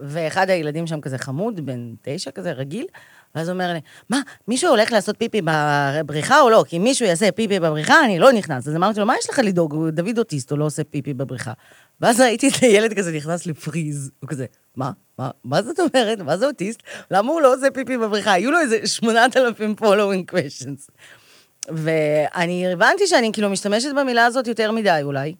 ואחד 0.00 0.50
הילדים 0.50 0.86
שם 0.86 1.00
כזה 1.00 1.18
חמוד, 1.18 1.66
בן 1.66 1.94
תשע 2.02 2.30
כזה, 2.30 2.52
רגיל, 2.52 2.86
ואז 3.34 3.48
הוא 3.48 3.54
אומר 3.54 3.72
לי, 3.72 3.80
מה, 4.10 4.20
מישהו 4.48 4.70
הולך 4.70 4.92
לעשות 4.92 5.16
פיפי 5.18 5.40
בבריכה 5.44 6.40
או 6.40 6.50
לא? 6.50 6.64
כי 6.68 6.76
אם 6.76 6.84
מישהו 6.84 7.06
יעשה 7.06 7.32
פיפי 7.32 7.60
בבריכה, 7.60 8.04
אני 8.04 8.18
לא 8.18 8.32
נכנס. 8.32 8.68
אז 8.68 8.76
אמרתי 8.76 9.00
לו, 9.00 9.06
מה 9.06 9.14
יש 9.18 9.30
לך 9.30 9.40
לדאוג? 9.44 9.88
דוד 9.88 10.18
אוטיסט, 10.18 10.50
הוא 10.50 10.58
לא 10.58 10.64
עושה 10.64 10.84
פיפי 10.84 11.14
בבריכה. 11.14 11.52
ואז 12.00 12.20
ראיתי 12.20 12.48
את 12.48 12.54
הילד 12.62 12.94
כזה 12.94 13.12
נכנס 13.12 13.46
לפריז, 13.46 14.10
הוא 14.20 14.28
כזה, 14.28 14.46
מה? 14.76 14.90
מה, 15.18 15.30
מה 15.44 15.62
זאת 15.62 15.80
אומרת? 15.80 16.20
מה 16.20 16.36
זה 16.36 16.46
אוטיסט? 16.46 16.82
למה 17.10 17.32
הוא 17.32 17.40
לא 17.40 17.54
עושה 17.54 17.70
פיפי 17.70 17.98
בבריכה? 17.98 18.32
היו 18.32 18.50
לו 18.50 18.58
איזה 18.60 18.86
8,000 18.86 19.74
following 19.80 20.34
questions. 20.34 20.90
ואני 21.68 22.72
הבנתי 22.72 23.06
שאני 23.06 23.32
כאילו 23.32 23.50
משתמשת 23.50 23.88
במילה 23.96 24.26
הזאת 24.26 24.46
יותר 24.46 24.72
מדי 24.72 25.00
אולי. 25.02 25.34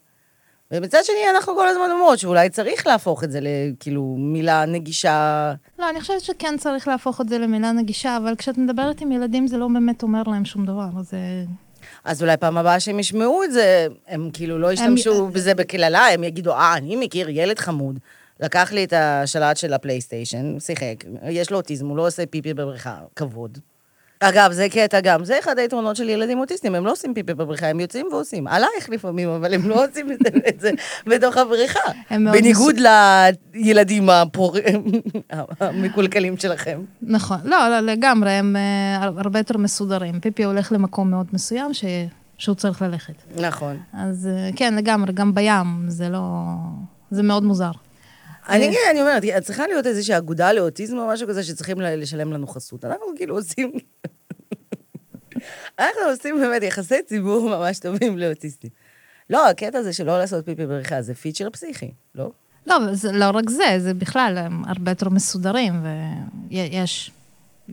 ומצד 0.71 0.99
שני, 1.05 1.31
אנחנו 1.37 1.55
כל 1.55 1.69
הזמן 1.69 1.91
אומרות 1.93 2.19
שאולי 2.19 2.51
צריך 2.51 2.87
להפוך 2.87 3.25
את 3.25 3.31
זה 3.31 3.39
לכאילו 3.43 4.17
מילה 4.19 4.65
נגישה. 4.67 5.53
לא, 5.79 5.91
אני 5.91 6.01
חושבת 6.01 6.21
שכן 6.21 6.55
צריך 6.59 6.89
להפוך 6.89 7.21
את 7.21 7.29
זה 7.29 7.39
למילה 7.39 7.73
נגישה, 7.73 8.17
אבל 8.17 8.35
כשאת 8.37 8.59
מדברת 8.59 9.01
עם 9.01 9.13
ילדים 9.13 9.47
זה 9.47 9.57
לא 9.57 9.69
באמת 9.75 10.03
אומר 10.03 10.23
להם 10.27 10.45
שום 10.45 10.67
דבר, 10.67 10.87
אז... 10.99 11.15
אה, 11.15 11.19
אז 12.05 12.23
אולי 12.23 12.37
פעם 12.37 12.59
הבאה 12.59 12.81
שהם 12.81 12.99
ישמעו 12.99 13.45
את 13.45 13.53
זה, 13.53 13.87
הם 14.09 14.31
כאילו 14.33 14.59
לא 14.59 14.73
ישתמשו 14.73 15.25
הם- 15.27 15.33
בזה 15.33 15.55
בקללה, 15.55 16.07
הם 16.13 16.25
יגידו, 16.25 16.53
אה, 16.53 16.77
אני 16.77 16.97
מכיר 16.97 17.29
ילד 17.29 17.59
חמוד, 17.59 17.99
לקח 18.41 18.73
לי 18.73 18.85
את 18.85 18.93
השלט 18.93 19.57
של 19.57 19.73
הפלייסטיישן, 19.73 20.61
שיחק, 20.61 20.95
יש 21.29 21.51
לו 21.51 21.57
אוטיזם, 21.57 21.87
הוא 21.87 21.97
לא 21.97 22.07
עושה 22.07 22.27
פיפי 22.27 22.55
בבריכה, 22.55 22.97
כבוד. 23.17 23.59
אגב, 24.21 24.53
זה 24.53 24.67
קטע 24.69 25.01
גם, 25.01 25.25
זה 25.25 25.39
אחד 25.39 25.59
היתרונות 25.59 25.97
של 25.97 26.09
ילדים 26.09 26.39
אוטיסטים, 26.39 26.75
הם 26.75 26.87
לא 26.87 26.93
עושים 26.93 27.15
פיפי 27.15 27.35
בבריכה, 27.35 27.67
הם 27.67 27.81
יוצאים 27.81 28.07
ועושים. 28.13 28.47
עלייך 28.47 28.89
לפעמים, 28.91 29.29
אבל 29.29 29.55
הם 29.55 29.69
לא 29.69 29.85
עושים 29.85 30.13
את 30.49 30.61
זה- 30.61 30.71
בתוך 31.07 31.37
הבריכה. 31.37 31.81
בניגוד 32.11 32.75
לילדים 33.55 34.09
המקולקלים 35.61 36.37
שלכם. 36.37 36.81
נכון. 37.03 37.39
לא, 37.45 37.69
לא, 37.69 37.81
לגמרי, 37.81 38.31
הם 38.31 38.57
אה, 38.57 38.97
הרבה 39.03 39.39
יותר 39.41 39.57
מסודרים. 39.59 40.21
פיפי 40.21 40.45
הולך 40.45 40.73
למקום 40.73 41.11
מאוד 41.11 41.27
מסוים 41.33 41.75
ש... 41.75 41.85
שהוא 42.39 42.55
צריך 42.55 42.83
ללכת. 42.83 43.13
נכון. 43.41 43.77
אז 43.93 44.29
אה, 44.33 44.51
כן, 44.57 44.75
לגמרי, 44.75 45.13
גם 45.13 45.35
בים, 45.35 45.85
זה 45.89 46.09
לא... 46.09 46.21
זה 47.11 47.23
מאוד 47.23 47.43
מוזר. 47.45 47.71
אני, 48.49 48.77
אני 48.91 49.01
אומרת, 49.01 49.23
צריכה 49.43 49.67
להיות 49.67 49.87
איזושהי 49.87 50.19
אגודה 50.19 50.53
לאוטיזם 50.53 50.99
או 50.99 51.09
משהו 51.09 51.29
כזה 51.29 51.43
שצריכים 51.43 51.81
לשלם 51.81 52.33
לנו 52.33 52.47
חסות. 52.47 52.85
אנחנו 52.85 53.07
כאילו 53.17 53.37
עושים... 53.37 53.73
אנחנו 55.79 56.03
עושים 56.11 56.39
באמת 56.41 56.63
יחסי 56.63 57.03
ציבור 57.07 57.49
ממש 57.49 57.79
טובים 57.79 58.19
לאוטיסטים. 58.19 58.71
לא, 59.31 59.49
הקטע 59.49 59.79
הזה 59.79 59.93
של 59.93 60.07
לא 60.07 60.19
לעשות 60.19 60.45
פיפי 60.45 60.67
בריכה 60.67 61.03
זה 61.03 61.15
פיצ'ר 61.15 61.51
פסיכי, 61.51 61.91
לא? 62.15 62.31
לא, 62.67 62.77
זה 62.93 63.13
לא 63.13 63.31
רק 63.31 63.51
זה, 63.51 63.75
זה 63.79 63.95
בכלל, 63.95 64.39
הם 64.39 64.65
הרבה 64.65 64.91
יותר 64.91 65.09
מסודרים, 65.09 65.73
ויש 66.51 67.11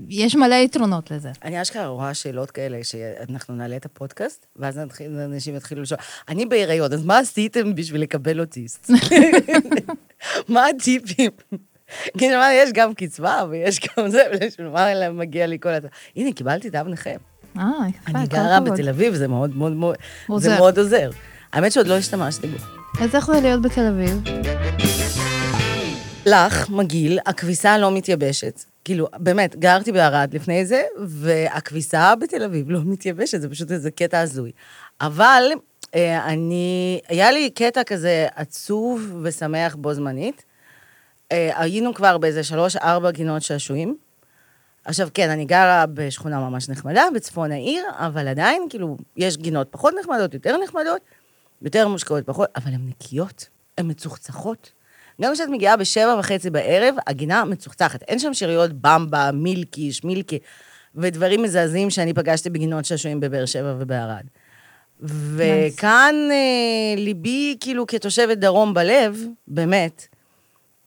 יש 0.10 0.36
מלא 0.36 0.56
יתרונות 0.56 1.12
לזה. 1.12 1.32
אני 1.44 1.62
אשכרה 1.62 1.88
רואה 1.88 2.14
שאלות 2.14 2.52
כאלה, 2.52 2.84
שאנחנו 2.84 3.56
נעלה 3.56 3.76
את 3.76 3.86
הפודקאסט, 3.86 4.46
ואז 4.56 4.80
אנשים 5.26 5.56
יתחילו 5.56 5.82
לשאול, 5.82 6.00
אני 6.30 6.46
בהיריון, 6.46 6.94
אז 6.94 7.06
מה 7.06 7.18
עשיתם 7.18 7.76
בשביל 7.76 8.02
לקבל 8.02 8.40
אוטיסט? 8.40 8.90
מה 10.48 10.66
הטיפים? 10.68 11.32
כי 12.18 12.30
נאמר, 12.30 12.50
יש 12.54 12.70
גם 12.74 12.94
קצבה 12.94 13.44
ויש 13.50 13.80
גם 13.80 14.10
זה, 14.10 14.24
ובשביל 14.34 14.68
מה 14.68 15.10
מגיע 15.10 15.48
לי 15.48 15.58
כל 15.62 15.70
הזמן? 15.70 15.90
הנה, 16.16 16.34
קיבלתי 16.34 16.70
תו 16.70 16.84
נכה. 16.84 17.10
אה, 17.58 17.64
יפה, 17.90 18.20
אני 18.20 18.28
גרה. 18.28 18.60
בתל 18.60 18.90
אביב, 18.90 19.14
זה 19.16 19.28
מאוד 19.28 19.56
מאוד 19.56 19.72
מאוד, 19.74 19.96
זה 19.96 20.34
עוזר. 20.34 20.58
מאוד 20.58 20.78
עוזר. 20.78 21.10
האמת 21.54 21.72
שעוד 21.72 21.88
לא 21.88 21.98
השתמשתי 21.98 22.48
בו. 22.48 22.58
אז 23.02 23.16
איך 23.16 23.26
זה 23.26 23.42
להיות 23.42 23.62
בתל 23.62 23.88
אביב? 23.88 24.24
לך, 26.26 26.70
מגעיל, 26.70 27.20
הכביסה 27.26 27.78
לא 27.78 27.92
מתייבשת. 27.92 28.64
כאילו, 28.86 29.08
באמת, 29.18 29.56
גרתי 29.56 29.92
בערד 29.92 30.34
לפני 30.34 30.66
זה, 30.66 30.82
והכביסה 31.06 32.16
בתל 32.16 32.44
אביב 32.44 32.70
לא 32.70 32.80
מתייבשת, 32.86 33.42
זה 33.42 33.50
פשוט 33.50 33.72
איזה 33.72 33.92
קטע 33.92 34.20
הזוי. 34.20 34.52
אבל 35.02 35.44
אני, 36.04 37.00
היה 37.08 37.32
לי 37.32 37.50
קטע 37.50 37.84
כזה 37.84 38.28
עצוב 38.36 39.20
ושמח 39.24 39.76
בו 39.76 39.94
זמנית. 39.94 40.44
אה, 41.32 41.62
היינו 41.62 41.94
כבר 41.94 42.18
באיזה 42.18 42.44
שלוש-ארבע 42.44 43.12
גינות 43.12 43.42
שעשועים. 43.42 43.98
עכשיו, 44.86 45.10
כן, 45.14 45.30
אני 45.30 45.46
גרה 45.46 45.86
בשכונה 45.94 46.50
ממש 46.50 46.70
נחמדה, 46.70 47.04
בצפון 47.16 47.52
העיר, 47.52 47.84
אבל 47.92 48.28
עדיין, 48.28 48.68
כאילו, 48.70 48.98
יש 49.18 49.38
גינות 49.38 49.68
פחות 49.72 49.94
נחמדות, 50.00 50.34
יותר 50.34 50.58
נחמדות, 50.64 51.02
יותר 51.62 51.88
מושקעות 51.88 52.26
פחות, 52.26 52.50
אבל 52.56 52.74
הן 52.74 52.88
נקיות, 52.88 53.48
הן 53.78 53.90
מצוחצחות. 53.90 54.72
גם 55.22 55.34
כשאת 55.34 55.50
מגיעה 55.50 55.78
בשבע 55.78 56.16
וחצי 56.20 56.50
בערב, 56.50 56.96
הגינה 57.08 57.46
מצוחצחת. 57.46 58.04
אין 58.04 58.20
שם 58.20 58.34
שאריות 58.34 58.72
במבה, 58.74 59.32
מילקי, 59.34 59.92
שמילקי, 59.92 60.40
ודברים 60.96 61.44
מזעזעים 61.44 61.90
שאני 61.90 62.14
פגשתי 62.14 62.50
בגינות 62.50 62.86
שעשועים 62.86 63.20
בבאר 63.20 63.46
שבע 63.46 63.76
ובערד. 63.80 64.24
וכאן 65.02 66.16
אה, 66.32 67.02
ליבי, 67.02 67.58
כאילו, 67.60 67.88
כתושבת 67.88 68.38
דרום 68.38 68.74
בלב, 68.74 69.26
באמת, 69.48 70.08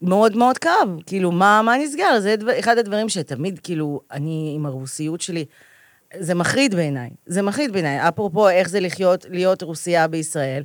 מאוד 0.03 0.37
מאוד 0.37 0.59
כאב. 0.59 0.89
כאילו, 1.07 1.33
מה, 1.33 1.63
מה 1.63 1.77
נסגר? 1.79 2.21
זה 2.21 2.37
דבר, 2.37 2.59
אחד 2.59 2.79
הדברים 2.79 3.09
שתמיד, 3.09 3.59
כאילו, 3.59 4.01
אני 4.13 4.53
עם 4.57 4.67
הרוסיות 4.67 5.21
שלי, 5.21 5.45
זה 6.19 6.35
מחריד 6.35 6.75
בעיניי. 6.75 7.11
זה 7.27 7.43
מחריד 7.43 7.73
בעיניי. 7.73 8.09
אפרופו 8.09 8.49
איך 8.49 8.69
זה 8.69 8.81
לחיות, 8.81 9.27
להיות 9.31 9.63
רוסייה 9.63 10.09
בישראל. 10.09 10.63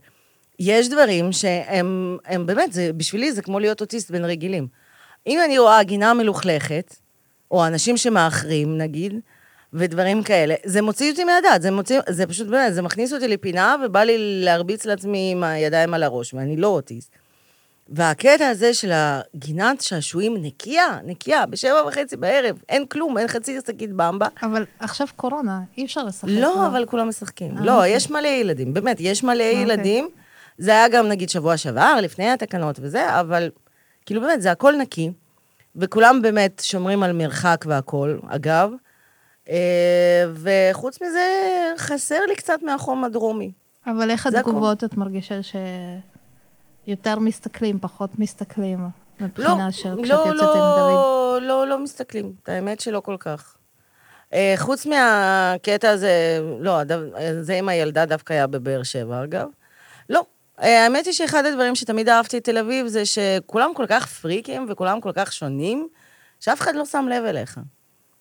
יש 0.60 0.90
דברים 0.90 1.32
שהם 1.32 2.18
הם 2.26 2.46
באמת, 2.46 2.74
זה, 2.74 2.94
בשבילי 2.94 3.32
זה 3.32 3.42
כמו 3.42 3.60
להיות 3.60 3.82
אוטיסט 3.82 4.12
בין 4.12 4.26
רגילים. 4.26 4.68
אם 5.28 5.40
אני 5.46 5.60
רואה 5.60 5.84
גינה 5.84 6.14
מלוכלכת, 6.14 6.96
או 7.52 7.68
אנשים 7.68 7.98
שמאחרים, 7.98 8.78
נגיד, 8.78 9.14
ודברים 9.74 10.24
כאלה, 10.24 10.56
זה 10.66 10.82
מוציא 10.82 11.12
אותי 11.12 11.24
מהדעת, 11.24 11.62
זה 11.62 11.72
מוציא, 11.72 12.00
זה 12.10 12.28
פשוט 12.28 12.48
זה 12.70 12.82
מכניס 12.82 13.14
אותי 13.14 13.28
לפינה, 13.28 13.76
ובא 13.86 14.04
לי 14.04 14.16
להרביץ 14.44 14.86
לעצמי 14.86 15.30
עם 15.32 15.44
הידיים 15.44 15.94
על 15.94 16.04
הראש, 16.04 16.34
ואני 16.34 16.58
לא 16.58 16.68
אוטיסט. 16.68 17.12
והקטע 17.90 18.48
הזה 18.48 18.74
של 18.74 18.92
הגינת 18.94 19.82
שעשועים 19.82 20.38
נקייה, 20.42 21.00
נקייה, 21.06 21.46
בשבע 21.46 21.88
וחצי 21.88 22.18
בערב, 22.18 22.58
אין 22.70 22.86
כלום, 22.86 23.18
אין 23.18 23.28
חצי 23.28 23.60
שקית 23.68 23.94
במבה. 23.94 24.28
אבל 24.44 24.66
עכשיו 24.80 25.08
קורונה, 25.16 25.62
אי 25.78 25.86
אפשר 25.86 26.04
לשחק. 26.04 26.30
לא, 26.32 26.68
אבל 26.68 26.86
כולם 26.86 27.10
משחקים. 27.10 27.58
אה, 27.58 27.66
לא, 27.66 27.76
אוקיי. 27.76 27.92
יש 27.92 28.12
מלא 28.12 28.28
ילדים, 28.28 28.74
באמת, 28.74 28.98
יש 29.00 29.24
מלא 29.24 29.32
אוקיי. 29.32 29.62
ילדים. 29.62 30.10
זה 30.58 30.72
היה 30.72 30.90
גם, 30.90 31.08
נגיד, 31.08 31.30
שבוע 31.30 31.58
שעבר, 31.58 31.98
לפני 32.02 32.30
התקנות 32.30 32.80
וזה, 32.82 33.20
אבל 33.20 33.50
כאילו, 34.06 34.22
באמת, 34.22 34.42
זה 34.42 34.52
הכל 34.52 34.76
נקי, 34.76 35.12
וכולם 35.76 36.22
באמת 36.22 36.62
שומרים 36.66 37.04
על 37.04 37.14
מרחק 37.14 37.66
והכול, 37.68 38.20
אגב. 38.28 38.72
אה, 39.50 40.26
וחוץ 40.34 41.02
מזה, 41.02 41.28
חסר 41.78 42.20
לי 42.28 42.36
קצת 42.36 42.60
מהחום 42.62 43.04
הדרומי. 43.04 43.52
אבל 43.88 44.12
איך. 44.12 44.28
התגובות, 44.28 44.84
את 44.84 44.98
מרגישה 44.98 45.40
שיותר 46.88 47.20
מסתכלים, 47.20 47.80
פחות 47.80 48.20
מסתכלים, 48.20 48.80
לא, 48.80 49.26
מבחינה 49.28 49.72
של 49.72 49.96
כשאת 50.04 50.18
לא, 50.18 50.26
יוצאת 50.28 50.56
עם 50.56 50.62
דוד? 50.78 50.94
לא, 50.94 51.40
לא, 51.42 51.68
לא 51.68 51.80
מסתכלים. 51.80 52.34
את 52.44 52.50
האמת 52.50 52.80
שלא 52.80 53.00
כל 53.00 53.16
כך. 53.20 53.56
אה, 54.34 54.54
חוץ 54.58 54.86
מהקטע 54.86 55.90
הזה, 55.90 56.40
לא, 56.60 56.80
זה 57.42 57.56
עם 57.56 57.70
הילדה 57.70 58.06
דווקא 58.06 58.34
היה 58.34 58.48
בבאר 58.48 58.84
שבע, 58.84 59.24
אגב. 59.24 59.48
לא. 60.10 60.26
אה, 60.62 60.84
האמת 60.84 61.06
היא 61.06 61.14
שאחד 61.14 61.46
הדברים 61.46 61.76
שתמיד 61.76 62.10
אהבתי 62.10 62.38
את 62.38 62.44
תל 62.44 62.58
אביב 62.58 62.88
זה 62.88 63.06
שכולם 63.06 63.72
כל 63.76 63.86
כך 63.88 64.08
פריקים 64.08 64.66
וכולם 64.70 65.02
כל 65.02 65.12
כך 65.16 65.34
שונים, 65.34 65.88
שאף 66.40 66.62
אחד 66.62 66.76
לא 66.76 66.86
שם 66.86 67.08
לב 67.10 67.24
אליך. 67.24 67.60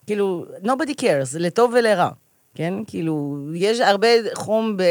כאילו, 0.07 0.45
nobody 0.63 1.01
cares, 1.01 1.39
לטוב 1.39 1.75
ולרע, 1.79 2.09
כן? 2.55 2.75
כאילו, 2.87 3.39
יש 3.55 3.81
הרבה 3.81 4.09
חום 4.35 4.77
ב, 4.77 4.83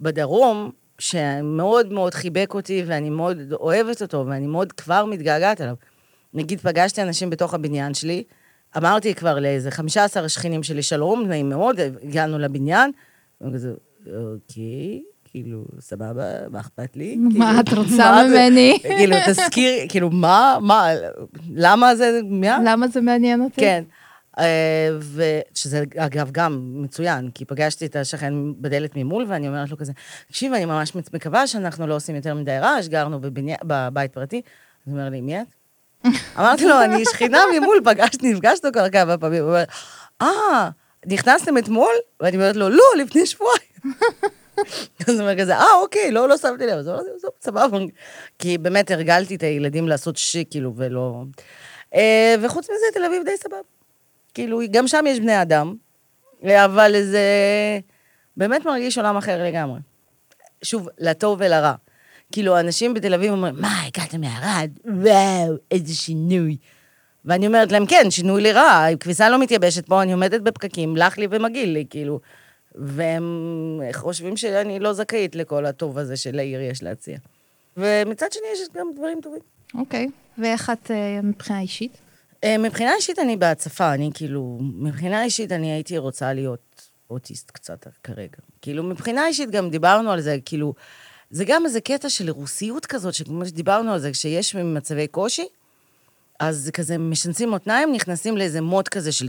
בדרום, 0.00 0.70
שמאוד 0.98 1.92
מאוד 1.92 2.14
חיבק 2.14 2.54
אותי, 2.54 2.82
ואני 2.86 3.10
מאוד 3.10 3.38
אוהבת 3.52 4.02
אותו, 4.02 4.24
ואני 4.28 4.46
מאוד 4.46 4.72
כבר 4.72 5.04
מתגעגעת 5.04 5.60
אליו. 5.60 5.74
נגיד, 6.34 6.60
פגשתי 6.60 7.02
אנשים 7.02 7.30
בתוך 7.30 7.54
הבניין 7.54 7.94
שלי, 7.94 8.22
אמרתי 8.76 9.14
כבר 9.14 9.38
לאיזה 9.38 9.70
15 9.70 10.24
השכנים 10.24 10.62
שלי, 10.62 10.82
שלום, 10.82 11.26
נעים 11.26 11.48
מאוד, 11.48 11.80
הגענו 12.02 12.38
לבניין, 12.38 12.90
וכזה, 13.40 13.72
אוקיי, 14.06 15.02
כאילו, 15.24 15.64
סבבה, 15.80 16.48
מה 16.50 16.60
אכפת 16.60 16.96
לי? 16.96 17.16
מה 17.16 17.30
כאילו, 17.30 17.60
את 17.60 17.88
רוצה 17.88 17.96
מה 18.12 18.28
זה- 18.28 18.34
ממני? 18.48 18.78
כאילו, 18.82 19.16
תזכיר, 19.26 19.72
כאילו, 19.88 20.10
מה, 20.10 20.58
מה, 20.62 20.88
למה 21.54 21.96
זה, 21.96 22.20
מה? 22.24 22.58
למה 22.64 22.88
זה 22.88 23.00
מעניין 23.00 23.40
אותי? 23.42 23.60
כן. 23.60 23.84
אה, 24.38 24.88
ושזה, 25.14 25.84
אגב, 25.96 26.28
גם 26.32 26.82
מצוין, 26.82 27.30
כי 27.34 27.44
פגשתי 27.44 27.86
את 27.86 27.96
השכן 27.96 28.34
בדלת 28.60 28.96
ממול, 28.96 29.26
ואני 29.28 29.48
אומרת 29.48 29.70
לו 29.70 29.78
כזה, 29.78 29.92
תקשיב, 30.28 30.52
אני 30.52 30.64
ממש 30.64 30.92
מקווה 31.12 31.46
שאנחנו 31.46 31.86
לא 31.86 31.94
עושים 31.94 32.16
יותר 32.16 32.34
מדי 32.34 32.58
רעש, 32.58 32.88
גרנו 32.88 33.20
בבני... 33.20 33.54
בבית 33.64 34.12
פרטי. 34.12 34.42
אז 34.86 34.92
הוא 34.92 34.98
אומר 34.98 35.10
לי, 35.10 35.20
מי 35.20 35.40
את? 35.40 35.46
אמרתי 36.38 36.64
לו, 36.64 36.82
אני 36.84 37.04
שכינה 37.04 37.42
ממול, 37.56 37.80
פגשתי, 37.84 38.32
נפגשנו 38.32 38.72
כבר 38.72 38.90
כמה 38.90 39.18
פעמים. 39.18 39.42
הוא 39.42 39.48
אומר, 39.50 39.64
אה, 40.22 40.70
נכנסתם 41.06 41.58
אתמול? 41.58 41.94
ואני 42.20 42.36
אומרת 42.36 42.56
לו, 42.56 42.68
לא, 42.68 42.84
לפני 42.98 43.26
שבועיים. 43.26 43.74
אז 45.08 45.14
הוא 45.14 45.20
אומר 45.20 45.40
כזה, 45.40 45.56
אה, 45.56 45.74
אוקיי, 45.82 46.10
לא, 46.10 46.28
לא 46.28 46.36
שמתי 46.36 46.66
לב. 46.66 46.78
אז 46.78 46.88
אמרתי, 46.88 47.08
"טוב, 47.22 47.30
סבבה. 47.40 47.78
כי 48.38 48.58
באמת 48.58 48.90
הרגלתי 48.90 49.34
את 49.34 49.42
הילדים 49.42 49.88
לעשות 49.88 50.16
שיק, 50.16 50.50
כאילו, 50.50 50.72
ולא... 50.76 51.22
אה, 51.94 52.34
וחוץ 52.42 52.64
מזה, 52.64 52.86
תל 52.94 53.04
אביב 53.04 53.22
די 53.24 53.36
סבבה. 53.36 53.73
כאילו, 54.34 54.60
גם 54.70 54.88
שם 54.88 55.04
יש 55.08 55.20
בני 55.20 55.42
אדם, 55.42 55.74
אבל 56.44 57.02
זה 57.02 57.28
באמת 58.36 58.66
מרגיש 58.66 58.98
עולם 58.98 59.16
אחר 59.16 59.44
לגמרי. 59.44 59.80
שוב, 60.62 60.88
לטוב 60.98 61.38
ולרע. 61.40 61.74
כאילו, 62.32 62.60
אנשים 62.60 62.94
בתל 62.94 63.14
אביב 63.14 63.32
אומרים, 63.32 63.54
מה, 63.60 63.82
הגעת 63.86 64.14
מערד? 64.14 64.70
וואו, 64.84 65.56
איזה 65.70 65.94
שינוי. 65.94 66.56
ואני 67.24 67.46
אומרת 67.46 67.72
להם, 67.72 67.86
כן, 67.86 68.10
שינוי 68.10 68.42
לרעה, 68.42 68.96
כביסה 69.00 69.30
לא 69.30 69.38
מתייבשת 69.38 69.86
פה, 69.86 70.02
אני 70.02 70.12
עומדת 70.12 70.40
בפקקים, 70.40 70.96
לח 70.96 71.18
לי 71.18 71.26
ומגעיל 71.30 71.68
לי, 71.68 71.84
כאילו. 71.90 72.20
והם 72.74 73.80
חושבים 73.92 74.36
שאני 74.36 74.80
לא 74.80 74.92
זכאית 74.92 75.34
לכל 75.36 75.66
הטוב 75.66 75.98
הזה 75.98 76.16
שלעיר 76.16 76.60
יש 76.60 76.82
להציע. 76.82 77.18
ומצד 77.76 78.32
שני, 78.32 78.46
יש 78.52 78.60
גם 78.74 78.86
דברים 78.96 79.20
טובים. 79.22 79.40
אוקיי. 79.74 80.06
ואיך 80.38 80.70
את 80.70 80.90
אה, 80.90 81.20
מבחינה 81.22 81.60
אישית? 81.60 82.03
אה, 82.44 82.58
מבחינה 82.58 82.94
אישית 82.96 83.18
אני 83.18 83.36
בהצפה, 83.36 83.94
אני 83.94 84.10
כאילו, 84.14 84.58
מבחינה 84.60 85.24
אישית 85.24 85.52
אני 85.52 85.72
הייתי 85.72 85.98
רוצה 85.98 86.32
להיות 86.32 86.90
אוטיסט 87.10 87.50
קצת 87.50 87.86
כרגע. 88.02 88.38
כאילו, 88.62 88.82
מבחינה 88.82 89.26
אישית 89.26 89.50
גם 89.50 89.70
דיברנו 89.70 90.10
על 90.10 90.20
זה, 90.20 90.38
כאילו, 90.44 90.74
זה 91.30 91.44
גם 91.44 91.66
איזה 91.66 91.80
קטע 91.80 92.08
של 92.08 92.30
רוסיות 92.30 92.86
כזאת, 92.86 93.14
שכמו 93.14 93.46
שדיברנו 93.46 93.92
על 93.92 93.98
זה, 93.98 94.10
כשיש 94.12 94.54
מצבי 94.54 95.06
קושי, 95.06 95.46
אז 96.40 96.56
זה 96.56 96.72
כזה 96.72 96.98
משנסים 96.98 97.50
מותניים, 97.50 97.92
נכנסים 97.92 98.36
לאיזה 98.36 98.60
מוט 98.60 98.88
כזה 98.88 99.12
של, 99.12 99.28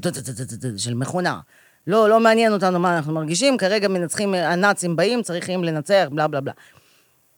של 0.78 0.94
מכונה. 0.94 1.40
לא, 1.88 2.10
לא 2.10 2.20
מעניין 2.20 2.54
אותנו 2.54 2.80
מה 2.80 2.98
אנחנו 2.98 3.14
מרגישים, 3.14 3.58
כרגע 3.58 3.88
מנצחים, 3.88 4.34
הנאצים 4.34 4.96
באים, 4.96 5.22
צריכים 5.22 5.64
לנצח, 5.64 6.08
בלה 6.12 6.28
בלה 6.28 6.42
בלה. 6.42 6.54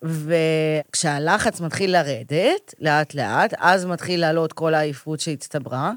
וכשהלחץ 0.03 1.61
מתחיל 1.61 1.91
לרדת, 1.91 2.73
לאט-לאט, 2.79 3.53
אז 3.57 3.85
מתחיל 3.85 4.21
לעלות 4.21 4.53
כל 4.53 4.73
העייפות 4.73 5.19
שהצטברה. 5.19 5.91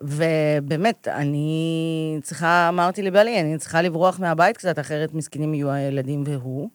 ובאמת, 0.00 1.08
אני 1.08 2.18
צריכה, 2.22 2.68
אמרתי 2.68 3.02
לבעלי, 3.02 3.40
אני 3.40 3.58
צריכה 3.58 3.82
לברוח 3.82 4.20
מהבית 4.20 4.56
קצת, 4.56 4.78
אחרת 4.78 5.14
מסכנים 5.14 5.54
יהיו 5.54 5.70
הילדים 5.70 6.24
והוא. 6.26 6.70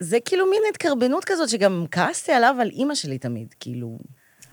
זה 0.00 0.18
כאילו 0.24 0.46
מין 0.50 0.62
התקרבנות 0.70 1.24
כזאת, 1.24 1.48
שגם 1.48 1.84
כעסתי 1.90 2.32
עליו, 2.32 2.56
על 2.60 2.68
אימא 2.70 2.94
שלי 2.94 3.18
תמיד, 3.18 3.54
כאילו... 3.60 3.98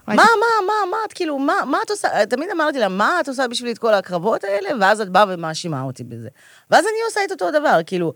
מה, 0.07 0.15
מה, 0.15 0.65
מה, 0.67 0.91
מה 0.91 0.97
את 1.07 1.13
כאילו, 1.13 1.39
מה, 1.39 1.53
מה 1.67 1.77
את 1.85 1.89
עושה? 1.89 2.25
תמיד 2.25 2.49
אמרתי 2.49 2.79
לה, 2.79 2.87
מה 2.87 3.19
את 3.19 3.27
עושה 3.27 3.47
בשבילי 3.47 3.73
את 3.73 3.77
כל 3.77 3.93
הקרבות 3.93 4.43
האלה? 4.43 4.69
ואז 4.79 5.01
את 5.01 5.09
באה 5.09 5.25
ומאשימה 5.29 5.81
אותי 5.81 6.03
בזה. 6.03 6.29
ואז 6.71 6.85
אני 6.85 7.05
עושה 7.05 7.19
את 7.25 7.31
אותו 7.31 7.51
דבר, 7.51 7.79
כאילו, 7.85 8.13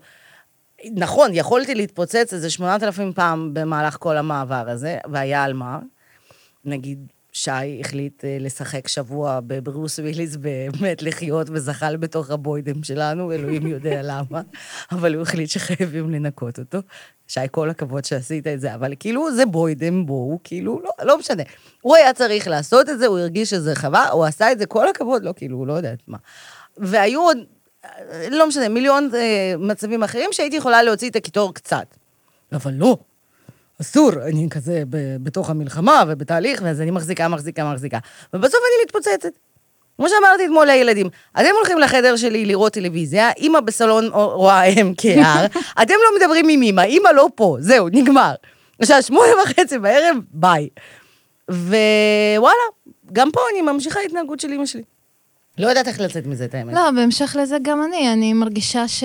נכון, 0.84 1.30
יכולתי 1.32 1.74
להתפוצץ 1.74 2.32
איזה 2.32 2.50
8,000 2.50 3.12
פעם 3.12 3.54
במהלך 3.54 3.96
כל 4.00 4.16
המעבר 4.16 4.64
הזה, 4.68 4.98
והיה 5.10 5.44
על 5.44 5.52
מה. 5.52 5.78
נגיד, 6.64 7.06
שי 7.36 7.80
החליט 7.80 8.24
אה, 8.24 8.36
לשחק 8.40 8.88
שבוע 8.88 9.40
בברוס 9.46 9.98
וויליס, 9.98 10.36
באמת 10.36 11.02
לחיות, 11.02 11.46
וזחל 11.50 11.96
בתוך 11.96 12.30
הבוידם 12.30 12.82
שלנו, 12.82 13.32
אלוהים 13.32 13.66
יודע 13.66 14.00
למה, 14.10 14.40
אבל 14.92 15.14
הוא 15.14 15.22
החליט 15.22 15.50
שחייבים 15.50 16.10
לנקות 16.10 16.58
אותו. 16.58 16.78
שי, 17.28 17.40
כל 17.50 17.70
הכבוד 17.70 18.04
שעשית 18.04 18.46
את 18.46 18.60
זה, 18.60 18.74
אבל 18.74 18.92
כאילו, 18.98 19.34
זה 19.34 19.46
בוידם, 19.46 20.06
בואו, 20.06 20.38
כאילו, 20.44 20.80
לא, 20.84 20.90
לא 21.02 21.18
משנה. 21.18 21.42
הוא 21.82 21.96
היה 21.96 22.12
צריך 22.12 22.48
לעשות 22.48 22.88
את 22.88 22.98
זה, 22.98 23.06
הוא 23.06 23.18
הרגיש 23.18 23.50
שזה 23.50 23.74
חווה, 23.74 24.08
הוא 24.08 24.24
עשה 24.24 24.52
את 24.52 24.58
זה, 24.58 24.66
כל 24.66 24.88
הכבוד, 24.88 25.22
לא, 25.22 25.32
כאילו, 25.36 25.66
לא 25.66 25.72
יודעת 25.72 25.98
מה. 26.06 26.18
והיו 26.76 27.20
עוד, 27.20 27.38
לא 28.30 28.46
משנה, 28.48 28.68
מיליון 28.68 29.10
אה, 29.14 29.54
מצבים 29.58 30.02
אחרים 30.02 30.30
שהייתי 30.32 30.56
יכולה 30.56 30.82
להוציא 30.82 31.10
את 31.10 31.16
הקיטור 31.16 31.54
קצת. 31.54 31.86
אבל 32.52 32.72
לא, 32.74 32.96
אסור, 33.80 34.10
אני 34.22 34.46
כזה 34.50 34.82
ב- 34.90 35.16
בתוך 35.24 35.50
המלחמה 35.50 36.02
ובתהליך, 36.08 36.60
ואז 36.64 36.80
אני 36.80 36.90
מחזיקה, 36.90 37.28
מחזיקה, 37.28 37.72
מחזיקה. 37.72 37.98
ובסוף 38.34 38.60
אני 38.60 38.84
מתפוצצת. 38.84 39.38
כמו 39.96 40.08
שאמרתי 40.08 40.44
אתמול 40.44 40.66
לילדים, 40.66 41.08
אתם 41.32 41.50
הולכים 41.56 41.78
לחדר 41.78 42.16
שלי 42.16 42.46
לראות 42.46 42.72
טלוויזיה, 42.72 43.30
אמא 43.40 43.60
בסלון 43.60 44.08
רואה 44.12 44.62
כהר, 44.98 45.46
אתם 45.82 45.94
לא 46.04 46.18
מדברים 46.18 46.48
עם 46.48 46.62
אמא, 46.62 46.80
אמא 46.80 47.08
לא 47.08 47.28
פה, 47.34 47.56
זהו, 47.60 47.88
נגמר. 47.88 48.34
עכשיו, 48.80 49.02
שמונה 49.02 49.32
וחצי 49.44 49.78
בערב, 49.78 50.16
ביי. 50.30 50.68
ווואלה, 51.48 52.56
גם 53.12 53.30
פה 53.32 53.40
אני 53.52 53.62
ממשיכה 53.62 54.00
התנהגות 54.00 54.40
של 54.40 54.52
אמא 54.52 54.66
שלי. 54.66 54.82
לא 55.58 55.68
יודעת 55.68 55.88
איך 55.88 56.00
לצאת 56.00 56.26
מזה, 56.26 56.44
את 56.44 56.54
האמת. 56.54 56.74
לא, 56.74 56.90
בהמשך 56.90 57.36
לזה 57.42 57.56
גם 57.62 57.84
אני, 57.88 58.12
אני 58.12 58.32
מרגישה 58.32 58.88
ש... 58.88 59.04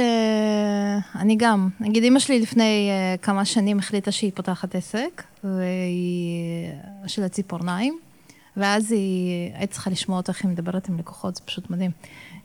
אני 1.15 1.35
גם. 1.35 1.69
נגיד, 1.79 2.03
אמא 2.03 2.19
שלי 2.19 2.39
לפני 2.39 2.89
uh, 2.91 3.21
כמה 3.21 3.45
שנים 3.45 3.79
החליטה 3.79 4.11
שהיא 4.11 4.31
פותחת 4.35 4.75
עסק, 4.75 5.23
והיא... 5.43 6.71
של 7.07 7.23
הציפורניים, 7.23 7.99
ואז 8.57 8.91
היא... 8.91 9.51
היית 9.53 9.71
צריכה 9.71 9.89
לשמוע 9.89 10.17
אותה 10.17 10.31
איך 10.31 10.43
היא 10.43 10.51
מדברת 10.51 10.89
עם 10.89 10.99
לקוחות, 10.99 11.35
זה 11.35 11.41
פשוט 11.45 11.69
מדהים. 11.69 11.91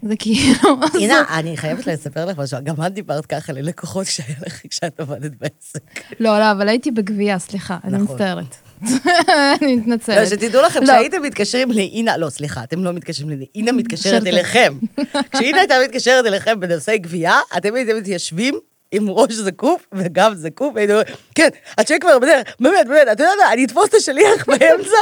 זה 0.03 0.17
כאילו... 0.17 0.69
הנה, 1.03 1.23
אני 1.39 1.57
חייבת 1.57 1.87
לספר 1.87 2.25
לך 2.25 2.39
משהו, 2.39 2.59
גם 2.65 2.75
את 2.87 2.93
דיברת 2.93 3.27
ככה 3.27 3.53
ללקוחות 3.53 4.07
כשהיה 4.07 4.37
לך, 4.47 4.61
כשאת 4.71 5.01
עבדת 5.01 5.33
בעסק. 5.41 6.01
לא, 6.21 6.39
לא, 6.39 6.53
אבל 6.53 6.69
הייתי 6.69 6.91
בגבייה, 6.91 7.39
סליחה, 7.39 7.79
אני 7.85 7.99
נכון. 7.99 8.15
מצטערת. 8.15 8.57
אני 9.63 9.77
מתנצלת. 9.77 10.17
לא, 10.17 10.27
שתדעו 10.27 10.63
לכם, 10.63 10.81
לא. 10.81 10.87
כשהייתם 10.87 11.23
מתקשרים 11.23 11.71
לאינה, 11.71 12.17
לא, 12.17 12.31
סליחה, 12.31 12.65
אתם 12.65 12.85
לא 12.85 12.93
מתקשרים 12.93 13.29
לאינה, 13.29 13.45
אינה 13.55 13.73
מתקשרת. 13.83 14.27
אליכם. 14.27 14.75
כשאינה 15.33 15.59
הייתה 15.59 15.75
מתקשרת 15.85 16.27
אליכם 16.27 16.61
בנושאי 16.61 16.99
גבייה, 16.99 17.41
אתם 17.57 17.75
הייתם 17.75 17.97
מתיישבים 17.97 18.55
עם 18.93 19.11
ראש 19.11 19.33
זקוף 19.33 19.87
וגב 19.93 20.33
זקוף, 20.37 20.75
והייתם 20.75 20.93
אומרים, 20.93 21.15
כן, 21.35 21.49
הצ'ק 21.79 21.99
כבר 22.01 22.19
בדרך, 22.19 22.43
באמת, 22.61 22.87
באמת, 22.89 23.09
אתה 23.13 23.23
יודע, 23.23 23.53
אני 23.53 23.65
אתפוס 23.65 23.89
את 23.89 23.95
השליח 23.95 24.47
באמצע, 24.47 24.97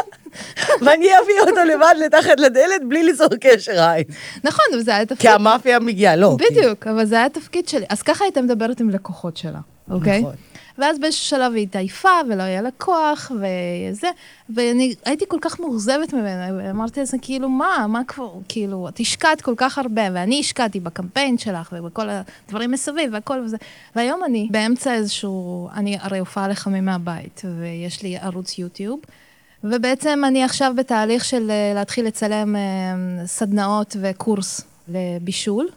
ואני 0.80 1.06
אביא 1.06 1.40
אותו 1.40 1.64
לבד 1.74 1.94
לתחת 2.04 2.40
לדלת 2.40 2.88
בלי 2.88 3.02
ליצור 3.02 3.28
קשר 3.40 3.82
עין. 3.82 4.04
נכון, 4.44 4.64
אבל 4.72 4.82
זה 4.82 4.94
היה 4.94 5.06
תפקיד... 5.06 5.20
כי 5.20 5.28
המאפיה 5.28 5.78
מגיעה, 5.78 6.16
לא. 6.16 6.37
בדיוק, 6.50 6.87
אבל 6.87 7.04
זה 7.04 7.14
היה 7.14 7.26
התפקיד 7.26 7.68
שלי. 7.68 7.84
אז 7.88 8.02
ככה 8.02 8.24
הייתה 8.24 8.42
מדברת 8.42 8.80
עם 8.80 8.90
לקוחות 8.90 9.37
שלה, 9.37 9.58
אוקיי? 9.90 10.20
נכון. 10.20 10.34
ואז 10.78 10.98
באיזשהו 10.98 11.24
שלב 11.24 11.52
היא 11.52 11.62
התעייפה, 11.62 12.08
ולא 12.28 12.42
היה 12.42 12.62
לה 12.62 12.70
כוח, 12.78 13.32
וזה, 13.34 14.08
ואני 14.50 14.94
הייתי 15.04 15.24
כל 15.28 15.38
כך 15.40 15.60
מאוכזבת 15.60 16.12
ממנה, 16.12 16.56
ואמרתי 16.56 17.00
לזה, 17.00 17.16
כאילו, 17.22 17.48
מה, 17.48 17.87
מה 17.88 18.04
כבר, 18.04 18.32
כאילו, 18.48 18.88
את 18.88 19.00
השקעת 19.00 19.40
כל 19.40 19.54
כך 19.56 19.78
הרבה, 19.78 20.02
ואני 20.14 20.40
השקעתי 20.40 20.80
בקמפיין 20.80 21.38
שלך, 21.38 21.74
ובכל 21.78 22.08
הדברים 22.08 22.70
מסביב, 22.70 23.10
והכל 23.12 23.42
וזה. 23.44 23.56
והיום 23.96 24.24
אני 24.24 24.48
באמצע 24.50 24.94
איזשהו, 24.94 25.68
אני 25.74 25.98
הרי 26.00 26.18
הופעה 26.18 26.48
לחמים 26.48 26.84
מהבית, 26.84 27.42
ויש 27.60 28.02
לי 28.02 28.16
ערוץ 28.16 28.58
יוטיוב. 28.58 29.00
ובעצם 29.64 30.22
אני 30.26 30.44
עכשיו 30.44 30.72
בתהליך 30.76 31.24
של 31.24 31.50
אה, 31.50 31.72
להתחיל 31.74 32.06
לצלם 32.06 32.56
אה, 32.56 33.26
סדנאות 33.26 33.96
וקורס 34.00 34.60
לבישול. 34.88 35.68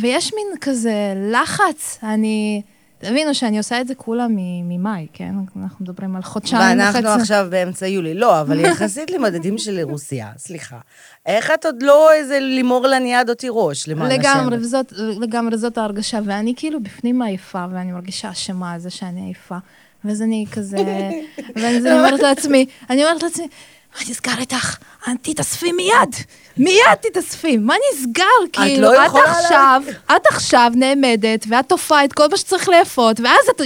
ויש 0.00 0.32
מין 0.34 0.46
כזה 0.60 1.14
לחץ, 1.32 1.98
אני... 2.02 2.62
תבינו 2.98 3.34
שאני 3.34 3.58
עושה 3.58 3.80
את 3.80 3.88
זה 3.88 3.94
כולה 3.94 4.26
ממאי, 4.64 5.06
כן? 5.12 5.34
אנחנו 5.62 5.84
מדברים 5.84 6.16
על 6.16 6.22
חודשיים 6.22 6.78
וחצי. 6.80 6.96
ואנחנו 6.96 7.08
עכשיו 7.08 7.46
באמצע 7.50 7.86
יולי. 7.86 8.14
לא, 8.14 8.40
אבל 8.40 8.60
יחסית 8.60 9.10
למדדים 9.10 9.58
של 9.58 9.80
רוסיה, 9.80 10.30
סליחה. 10.36 10.78
איך 11.26 11.50
את 11.54 11.64
עוד 11.64 11.82
לא 11.82 12.12
איזה 12.12 12.38
לימור 12.40 12.86
לניאד 12.86 13.30
או 13.30 13.34
תירוש, 13.34 13.88
למען 13.88 14.10
השם? 14.10 14.20
לגמרי, 14.20 14.56
וזאת, 14.56 14.92
לגמרי 14.96 15.58
זאת 15.58 15.78
ההרגשה. 15.78 16.18
ואני 16.24 16.54
כאילו 16.56 16.82
בפנים 16.82 17.22
עייפה, 17.22 17.64
ואני 17.72 17.92
מרגישה 17.92 18.30
אשמה 18.30 18.72
על 18.72 18.80
זה 18.80 18.90
שאני 18.90 19.20
עייפה. 19.20 19.56
ואז 20.04 20.22
אני 20.22 20.44
כזה, 20.52 20.76
ואני 21.56 21.92
אומרת 21.92 22.20
לעצמי, 22.20 22.66
אני 22.90 23.04
אומרת 23.04 23.22
לעצמי, 23.22 23.48
מה 23.96 24.10
נסגר 24.10 24.38
איתך? 24.38 24.76
תתאספי 25.22 25.72
מיד, 25.72 26.14
מיד 26.56 26.94
תתאספי. 27.00 27.56
מה 27.56 27.74
נסגר? 27.92 28.24
כאילו, 28.52 28.82
לא 28.92 29.06
את 29.06 29.10
עכשיו, 29.26 29.82
את 30.16 30.26
עכשיו 30.26 30.70
נעמדת, 30.74 31.44
ואת 31.48 31.68
תופעה 31.68 32.04
את 32.04 32.12
כל 32.12 32.28
מה 32.30 32.36
שצריך 32.36 32.68
לאפות, 32.68 33.20
ואז 33.20 33.48
את 33.50 33.60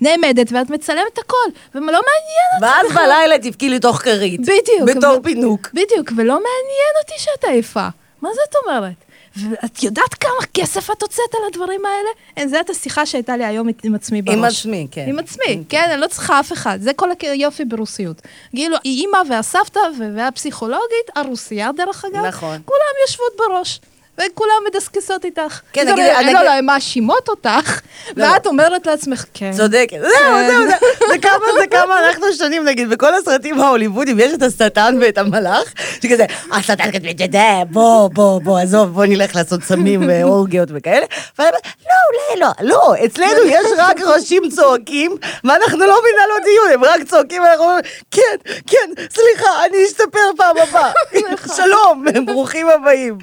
נעמדת 0.00 0.52
ואת 0.52 0.70
מצלמת 0.70 1.18
הכל, 1.18 1.48
ולא 1.74 1.84
מעניין 1.84 2.72
אותי 2.82 2.86
ואז 2.86 2.96
בלילה 2.96 3.38
תבכי 3.38 3.68
לתוך 3.68 3.96
כרית. 3.96 4.40
בדיוק. 4.40 4.96
בתור 4.96 5.20
פינוק. 5.22 5.68
בדיוק, 5.72 6.12
ולא 6.16 6.34
מעניין 6.34 6.94
אותי 7.02 7.14
שאת 7.18 7.44
עייפה. 7.44 7.88
מה 8.22 8.28
זאת 8.34 8.54
אומרת? 8.64 9.07
ואת 9.50 9.82
יודעת 9.82 10.14
כמה 10.14 10.46
כסף 10.54 10.90
את 10.90 11.02
הוצאת 11.02 11.34
על 11.34 11.40
הדברים 11.52 11.80
האלה? 11.86 12.08
אין, 12.36 12.48
זאת 12.48 12.70
השיחה 12.70 13.06
שהייתה 13.06 13.36
לי 13.36 13.44
היום 13.44 13.68
עם 13.82 13.94
עצמי 13.94 14.22
בראש. 14.22 14.36
עם 14.36 14.44
עצמי, 14.44 14.86
כן. 14.90 15.06
עם 15.08 15.18
עצמי, 15.18 15.64
כן, 15.68 15.90
אני 15.92 16.00
לא 16.00 16.06
צריכה 16.06 16.40
אף 16.40 16.52
אחד. 16.52 16.78
זה 16.80 16.92
כל 16.92 17.08
היופי 17.20 17.64
ברוסיות. 17.64 18.22
כאילו, 18.50 18.76
אימא 18.84 19.18
והסבתא 19.28 19.80
והפסיכולוגית, 20.14 21.10
הרוסייה 21.16 21.70
דרך 21.76 22.04
אגב, 22.04 22.24
נכון. 22.24 22.58
כולם 22.64 22.94
יושבות 23.06 23.32
בראש. 23.38 23.80
וכולם 24.18 24.54
מדסקסות 24.68 25.24
איתך. 25.24 25.60
כן, 25.72 25.88
נגיד, 25.92 26.04
אני... 26.04 26.32
לא, 26.32 26.42
לא, 26.42 26.50
הן 26.50 26.64
מאשימות 26.64 27.28
אותך, 27.28 27.80
לא. 28.16 28.26
ואת 28.26 28.46
אומרת 28.46 28.86
לעצמך, 28.86 29.24
כן. 29.34 29.50
צודקת. 29.56 29.96
זהו, 30.00 30.10
זהו, 30.48 30.68
זהו. 30.68 31.08
זה 31.08 31.18
כמה, 31.18 31.44
זה 31.60 31.66
כמה 31.66 32.06
אנחנו 32.06 32.26
שונים, 32.38 32.64
נגיד, 32.64 32.90
בכל 32.90 33.14
הסרטים 33.14 33.60
ההוליוודים 33.60 34.20
יש 34.20 34.32
את 34.32 34.42
השטן 34.42 34.98
ואת 35.00 35.18
המלאך, 35.18 35.74
שכזה, 36.02 36.24
השטן 36.52 36.90
כזה, 36.92 37.08
בוא, 37.70 38.08
בוא, 38.08 38.40
בוא, 38.40 38.58
עזוב, 38.58 38.88
בוא 38.94 39.04
נלך 39.04 39.36
לעשות 39.36 39.62
סמים 39.62 40.00
ואורגיות 40.08 40.68
וכאלה. 40.72 41.06
ואני 41.38 41.48
אומרת, 41.48 41.66
לא, 41.86 42.40
לא, 42.40 42.52
לא, 42.60 42.68
לא, 42.68 43.04
אצלנו 43.04 43.44
יש 43.46 43.66
רק 43.78 44.00
ראשים 44.00 44.42
צועקים, 44.56 45.16
ואנחנו 45.44 45.78
לא 45.78 46.00
מנהלות 46.12 46.42
דיון, 46.44 46.70
הם 46.74 46.84
רק 46.84 47.08
צועקים, 47.08 47.42
ואנחנו 47.42 47.64
אומרים, 47.64 47.82
כן, 48.10 48.52
כן, 48.66 49.02
סליחה, 49.10 49.64
אני 49.66 49.84
אשתפר 49.84 50.30
פעם 50.36 50.56
הבאה. 50.68 50.92
שלום, 51.56 52.04
ברוכים 52.26 52.68
הבאים. 52.68 53.18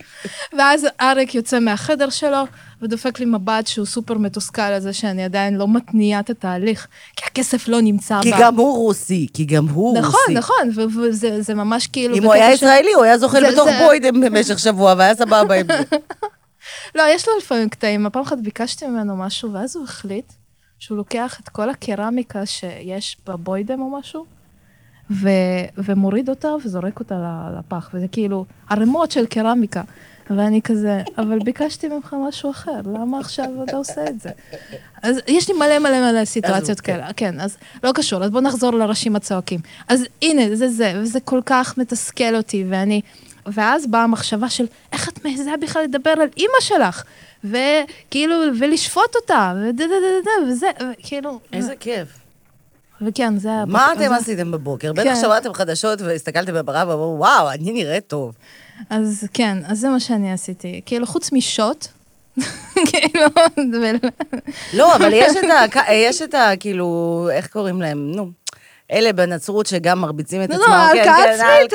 ואז 0.58 0.85
אריק 1.02 1.36
יוצא 1.36 1.60
מהחדר 1.60 2.10
שלו, 2.10 2.44
ודופק 2.82 3.20
לי 3.20 3.26
מבט 3.26 3.68
שהוא 3.68 3.86
סופר 3.86 4.18
מתוסכל 4.18 4.62
על 4.62 4.80
זה 4.80 4.94
שאני 4.94 5.24
עדיין 5.24 5.56
לא 5.56 5.68
מתניעה 5.68 6.20
את 6.20 6.30
התהליך, 6.30 6.88
כי 7.16 7.24
הכסף 7.26 7.68
לא 7.68 7.82
נמצא 7.82 8.22
כי 8.22 8.32
בה. 8.32 8.38
גם 8.40 8.56
הוא 8.56 8.78
רוסי, 8.78 9.28
כי 9.34 9.46
גם 9.46 9.68
הוא 9.68 9.98
נכון, 9.98 10.12
רוסי. 10.12 10.34
נכון, 10.34 10.56
נכון, 10.68 11.00
וזה 11.10 11.54
ממש 11.54 11.88
כאילו... 11.88 12.16
אם 12.16 12.24
הוא 12.24 12.34
היה 12.34 12.52
ישראלי, 12.52 12.94
הוא 12.94 13.04
היה 13.04 13.18
זוכל 13.18 13.52
בתוך 13.52 13.70
זה... 13.70 13.80
בוידם 13.86 14.22
במשך 14.22 14.60
שבוע, 14.60 14.94
והיה 14.98 15.16
סבבה 15.16 15.56
עם 15.56 15.68
זה. 15.68 15.98
לא, 16.96 17.04
יש 17.10 17.28
לו 17.28 17.34
לפעמים 17.38 17.70
קטעים. 17.70 18.06
הפעם 18.06 18.24
אחת 18.24 18.38
ביקשתי 18.38 18.88
ממנו 18.88 19.18
משהו, 19.18 19.54
ואז 19.54 19.76
הוא 19.76 19.84
החליט 19.84 20.34
שהוא 20.80 20.98
לוקח 20.98 21.40
את 21.44 21.50
כל 21.50 21.70
הקרמיקה 21.70 22.46
שיש 22.46 23.18
בבוידם 23.28 23.82
או 23.82 24.00
משהו, 24.00 24.26
ו... 25.12 25.30
ומוריד 25.78 26.30
אותה 26.30 26.50
וזורק 26.66 27.00
אותה 27.00 27.50
לפח, 27.60 27.90
וזה 27.94 28.08
כאילו 28.08 28.46
ערימות 28.70 29.12
של 29.12 29.26
קרמיקה. 29.26 29.82
ואני 30.30 30.62
כזה, 30.62 31.02
אבל 31.18 31.40
ביקשתי 31.40 31.88
ממך 31.88 32.16
משהו 32.28 32.52
אחר, 32.52 32.82
למה 32.86 33.20
עכשיו 33.20 33.46
אתה 33.64 33.78
עושה 33.78 34.08
את 34.10 34.22
זה? 34.22 34.30
אז 35.04 35.18
יש 35.28 35.50
לי 35.50 35.58
מלא 35.58 35.80
מלא 35.80 36.12
מלא 36.12 36.26
סיטואציות 36.26 36.80
כאלה. 36.80 37.14
כן, 37.14 37.40
אז 37.40 37.58
לא 37.84 37.92
קשור, 37.92 38.24
אז 38.24 38.30
בואו 38.32 38.44
נחזור 38.44 38.74
לראשים 38.74 39.16
הצועקים. 39.16 39.60
אז 39.88 40.04
הנה, 40.22 40.56
זה 40.56 40.70
זה, 40.70 40.94
וזה 40.96 41.20
כל 41.20 41.42
כך 41.46 41.78
מתסכל 41.78 42.36
אותי, 42.36 42.66
ואני... 42.70 43.02
ואז 43.46 43.88
באה 43.88 44.04
המחשבה 44.04 44.50
של, 44.50 44.66
איך 44.92 45.10
את 45.10 45.26
מעיזה 45.26 45.52
בכלל 45.62 45.84
לדבר 45.84 46.10
על 46.10 46.28
אימא 46.38 46.60
שלך? 46.60 47.04
וכאילו, 47.44 48.36
ולשפוט 48.60 49.16
אותה, 49.16 49.54
וזה, 50.48 50.68
וכאילו... 51.00 51.40
איזה 51.54 51.74
כיף. 51.80 52.08
וכן, 53.02 53.38
זה. 53.38 53.50
מה 53.68 53.94
אתם 53.94 54.14
עשיתם 54.14 54.52
בבוקר? 54.52 54.94
בטח 54.94 55.04
כן. 55.04 55.16
שמעתם 55.22 55.54
חדשות 55.54 56.02
והסתכלתם 56.02 56.54
בברא 56.54 56.84
ואמרו, 56.88 57.16
וואו, 57.20 57.52
אני 57.52 57.72
נראית 57.72 58.08
טוב. 58.08 58.36
אז 58.90 59.28
כן, 59.34 59.58
אז 59.68 59.80
זה 59.80 59.90
מה 59.90 60.00
שאני 60.00 60.34
עשיתי. 60.34 60.82
כאילו, 60.86 61.08
חוץ 61.08 61.32
משוט, 61.32 61.88
כאילו, 62.90 63.26
לא, 64.74 64.96
אבל 64.96 65.10
יש 65.14 65.34
את 65.38 65.76
ה... 65.76 65.94
יש 65.94 66.22
את 66.22 66.34
ה... 66.34 66.52
כאילו, 66.60 67.30
איך 67.32 67.48
קוראים 67.48 67.82
להם? 67.82 68.12
נו. 68.16 68.32
אלה 68.92 69.14
בנצרות 69.14 69.66
שגם 69.66 70.00
מרביצים 70.00 70.44
את 70.44 70.50
לא, 70.50 70.56
עצמם. 70.56 70.68
לא, 70.70 70.76
הלקאה 70.76 71.34
עצמית, 71.34 71.72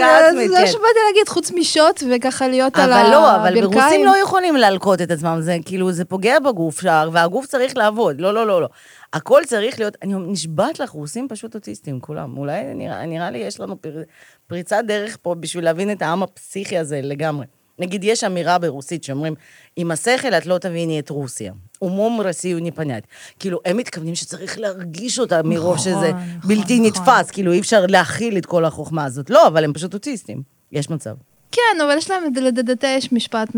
זה 0.50 0.60
מה 0.60 0.66
שבאתי 0.66 0.98
להגיד, 1.06 1.28
חוץ 1.28 1.50
משוט 1.50 2.02
וככה 2.10 2.48
להיות 2.48 2.76
על 2.76 2.92
הברכיים. 2.92 3.06
אבל 3.06 3.12
לא, 3.12 3.36
אבל 3.36 3.60
ברוסים 3.60 4.06
לא 4.06 4.16
יכולים 4.22 4.56
להלקות 4.56 5.02
את 5.02 5.10
עצמם, 5.10 5.38
זה 5.40 5.56
כאילו, 5.64 5.92
זה 5.92 6.04
פוגע 6.04 6.38
בגוף, 6.38 6.84
והגוף 7.12 7.46
צריך 7.46 7.76
לעבוד. 7.76 8.20
לא, 8.20 8.34
לא, 8.34 8.46
לא, 8.46 8.60
לא. 8.60 8.68
הכל 9.12 9.42
צריך 9.46 9.79
להיות, 9.79 9.96
אני 10.03 10.14
נשבעת 10.14 10.81
לך, 10.81 10.90
רוסים 10.90 11.29
פשוט 11.29 11.55
אוטיסטים, 11.55 12.01
כולם. 12.01 12.38
אולי 12.38 12.75
נראה, 12.75 13.07
נראה 13.07 13.31
לי 13.31 13.38
יש 13.38 13.61
לנו 13.61 13.83
פר, 13.83 14.03
פריצת 14.46 14.83
דרך 14.87 15.16
פה 15.23 15.35
בשביל 15.35 15.64
להבין 15.64 15.92
את 15.92 16.03
העם 16.03 16.23
הפסיכי 16.23 16.79
הזה 16.79 17.01
לגמרי. 17.03 17.46
נגיד, 17.79 18.05
יש 18.05 18.25
אמירה 18.25 18.59
ברוסית 18.59 19.05
שאומרים, 19.05 19.35
עם 19.77 19.90
השכל 19.90 20.29
את 20.29 20.46
לא 20.46 20.59
תביני 20.59 20.99
את 20.99 21.11
רוסיה. 21.11 21.53
אומום 21.83 22.20
רוסי 22.20 22.53
הוא 22.53 22.61
ניפנית. 22.61 23.05
כאילו, 23.38 23.59
הם 23.64 23.77
מתכוונים 23.77 24.14
שצריך 24.14 24.59
להרגיש 24.59 25.18
אותה 25.18 25.42
מרוב 25.42 25.75
נכון, 25.75 25.79
שזה 25.79 26.12
נכון, 26.12 26.49
בלתי 26.49 26.81
נכון. 26.81 26.87
נתפס, 26.87 27.31
כאילו, 27.31 27.53
אי 27.53 27.61
אפשר 27.61 27.87
להכיל 27.87 28.38
את 28.38 28.46
כל 28.46 28.64
החוכמה 28.64 29.05
הזאת. 29.05 29.31
לא, 29.31 29.46
אבל 29.46 29.64
הם 29.64 29.73
פשוט 29.73 29.94
אוטיסטים. 29.94 30.42
יש 30.73 30.90
מצב. 30.90 31.14
כן, 31.53 31.81
אבל 31.85 31.96
יש 31.99 32.11
להם, 32.11 32.25
לדדתה 32.37 32.87
יש 32.87 33.12
משפט 33.12 33.49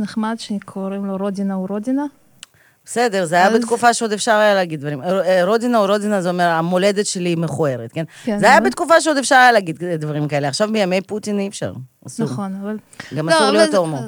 נחמד 0.00 0.34
שקוראים 0.38 1.06
לו 1.06 1.16
רודינה 1.16 1.54
הוא 1.54 1.68
רודינה. 1.68 2.04
בסדר, 2.86 3.24
זה 3.24 3.34
היה 3.34 3.50
בתקופה 3.50 3.94
שעוד 3.94 4.12
אפשר 4.12 4.32
היה 4.32 4.54
להגיד 4.54 4.80
דברים. 4.80 5.02
אה, 5.02 5.44
רודינה 5.44 5.78
או 5.78 5.86
רודינה, 5.86 6.22
זה 6.22 6.30
אומר, 6.30 6.48
המולדת 6.48 7.06
שלי 7.06 7.34
מכוערת, 7.34 7.92
כן? 7.92 8.04
כן 8.24 8.38
זה 8.38 8.46
היה 8.46 8.60
בתקופה 8.60 9.00
שעוד 9.00 9.16
אפשר 9.16 9.34
היה 9.34 9.52
להגיד 9.52 9.84
דברים 9.84 10.28
כאלה. 10.28 10.48
עכשיו 10.48 10.68
בימי 10.72 11.00
פוטין 11.00 11.38
אי 11.38 11.48
אפשר. 11.48 11.72
אסור. 12.06 12.26
נכון, 12.26 12.54
אבל... 12.62 12.76
גם 13.16 13.28
לא, 13.28 13.34
אסור 13.34 13.50
להיות 13.50 13.74
הומו. 13.74 14.00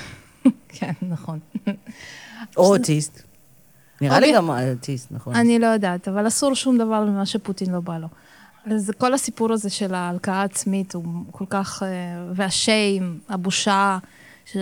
כן, 0.78 0.92
נכון. 1.02 1.38
או 2.56 2.74
אוטיסט. 2.76 3.22
נראה 4.00 4.20
לי 4.20 4.32
גם 4.32 4.50
אוטיסט, 4.50 5.08
נכון. 5.10 5.34
אני 5.34 5.58
לא 5.58 5.66
יודעת, 5.66 6.08
אבל 6.08 6.26
אסור 6.26 6.54
שום 6.54 6.78
דבר 6.78 7.00
ממה 7.04 7.26
שפוטין 7.26 7.72
לא 7.72 7.80
בא 7.80 7.98
לו. 7.98 8.08
אז 8.66 8.92
כל 8.98 9.14
הסיפור 9.14 9.52
הזה 9.52 9.70
של 9.70 9.94
ההלקאה 9.94 10.34
העצמית 10.34 10.94
הוא 10.94 11.04
כל 11.30 11.44
כך... 11.48 11.82
אה, 11.82 11.88
וה 12.32 12.54
shame, 12.54 13.18
הבושה. 13.28 13.98
ש... 14.46 14.56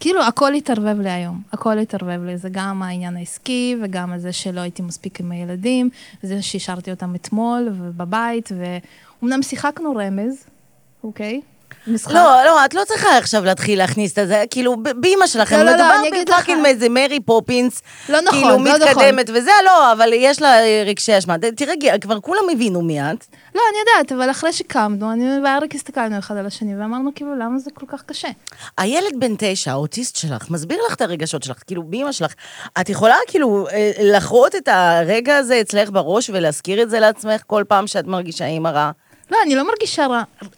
כאילו, 0.00 0.22
הכל 0.22 0.54
התערבב 0.54 1.00
לי 1.00 1.10
היום. 1.10 1.42
הכל 1.52 1.78
התערבב 1.78 2.24
לי. 2.24 2.38
זה 2.38 2.48
גם 2.52 2.82
העניין 2.82 3.16
העסקי, 3.16 3.76
וגם 3.82 4.18
זה 4.18 4.32
שלא 4.32 4.60
הייתי 4.60 4.82
מספיק 4.82 5.20
עם 5.20 5.32
הילדים, 5.32 5.90
וזה 6.24 6.42
שהשארתי 6.42 6.90
אותם 6.90 7.14
אתמול, 7.14 7.68
ובבית, 7.78 8.52
ואומנם 8.52 9.42
שיחקנו 9.42 9.96
רמז, 9.96 10.44
אוקיי? 11.04 11.40
משחק. 11.86 12.14
לא, 12.14 12.44
לא, 12.44 12.64
את 12.64 12.74
לא 12.74 12.82
צריכה 12.86 13.18
עכשיו 13.18 13.44
להתחיל 13.44 13.78
להכניס 13.78 14.18
את 14.18 14.28
זה, 14.28 14.44
כאילו, 14.50 14.76
באימא 15.00 15.26
שלכם, 15.26 15.56
לא, 15.56 15.62
לא, 15.64 15.72
מדובר 15.72 16.02
לא, 16.02 16.22
ב 16.22 16.27
fucking 16.27 16.62
מאיזה 16.62 16.88
מרי 16.88 17.20
פופינס, 17.20 17.82
לא 18.08 18.20
נכון, 18.20 18.40
כאילו, 18.40 18.64
לא 18.64 18.76
נכון. 18.78 18.88
מתקדמת 18.88 19.30
וזה, 19.34 19.50
לא, 19.64 19.92
אבל 19.92 20.10
יש 20.12 20.42
לה 20.42 20.56
רגשי 20.86 21.18
אשמה. 21.18 21.36
תראה, 21.56 21.74
כבר 22.00 22.20
כולם 22.20 22.42
הבינו 22.52 22.82
מי 22.82 23.00
את. 23.00 23.26
לא, 23.54 23.60
אני 23.70 23.78
יודעת, 23.78 24.12
אבל 24.12 24.30
אחרי 24.30 24.52
שקמנו, 24.52 25.12
אני 25.12 25.24
ואריק 25.44 25.74
הסתכלנו 25.74 26.18
אחד 26.18 26.36
על 26.36 26.46
השני, 26.46 26.76
ואמרנו, 26.76 27.10
כאילו, 27.14 27.34
למה 27.34 27.58
זה 27.58 27.70
כל 27.74 27.86
כך 27.88 28.02
קשה? 28.02 28.28
הילד 28.78 29.12
בן 29.18 29.34
תשע, 29.38 29.70
האוטיסט 29.70 30.16
שלך, 30.16 30.50
מסביר 30.50 30.78
לך 30.88 30.94
את 30.94 31.00
הרגשות 31.02 31.42
שלך, 31.42 31.56
כאילו, 31.66 31.82
באמא 31.82 32.12
שלך, 32.12 32.34
את 32.80 32.88
יכולה, 32.88 33.16
כאילו, 33.26 33.66
אה, 33.72 33.90
לחרות 33.98 34.54
את 34.54 34.68
הרגע 34.68 35.36
הזה 35.36 35.60
אצלך 35.60 35.90
בראש 35.90 36.30
ולהזכיר 36.30 36.82
את 36.82 36.90
זה 36.90 37.00
לעצמך 37.00 37.42
כל 37.46 37.64
פעם 37.68 37.86
שאת 37.86 38.06
מרגישה 38.06 38.46
אימא 38.46 38.68
רעה? 38.68 38.90
לא, 39.30 39.38
אני 39.44 39.54
לא 39.54 39.66
מרגישה 39.66 40.06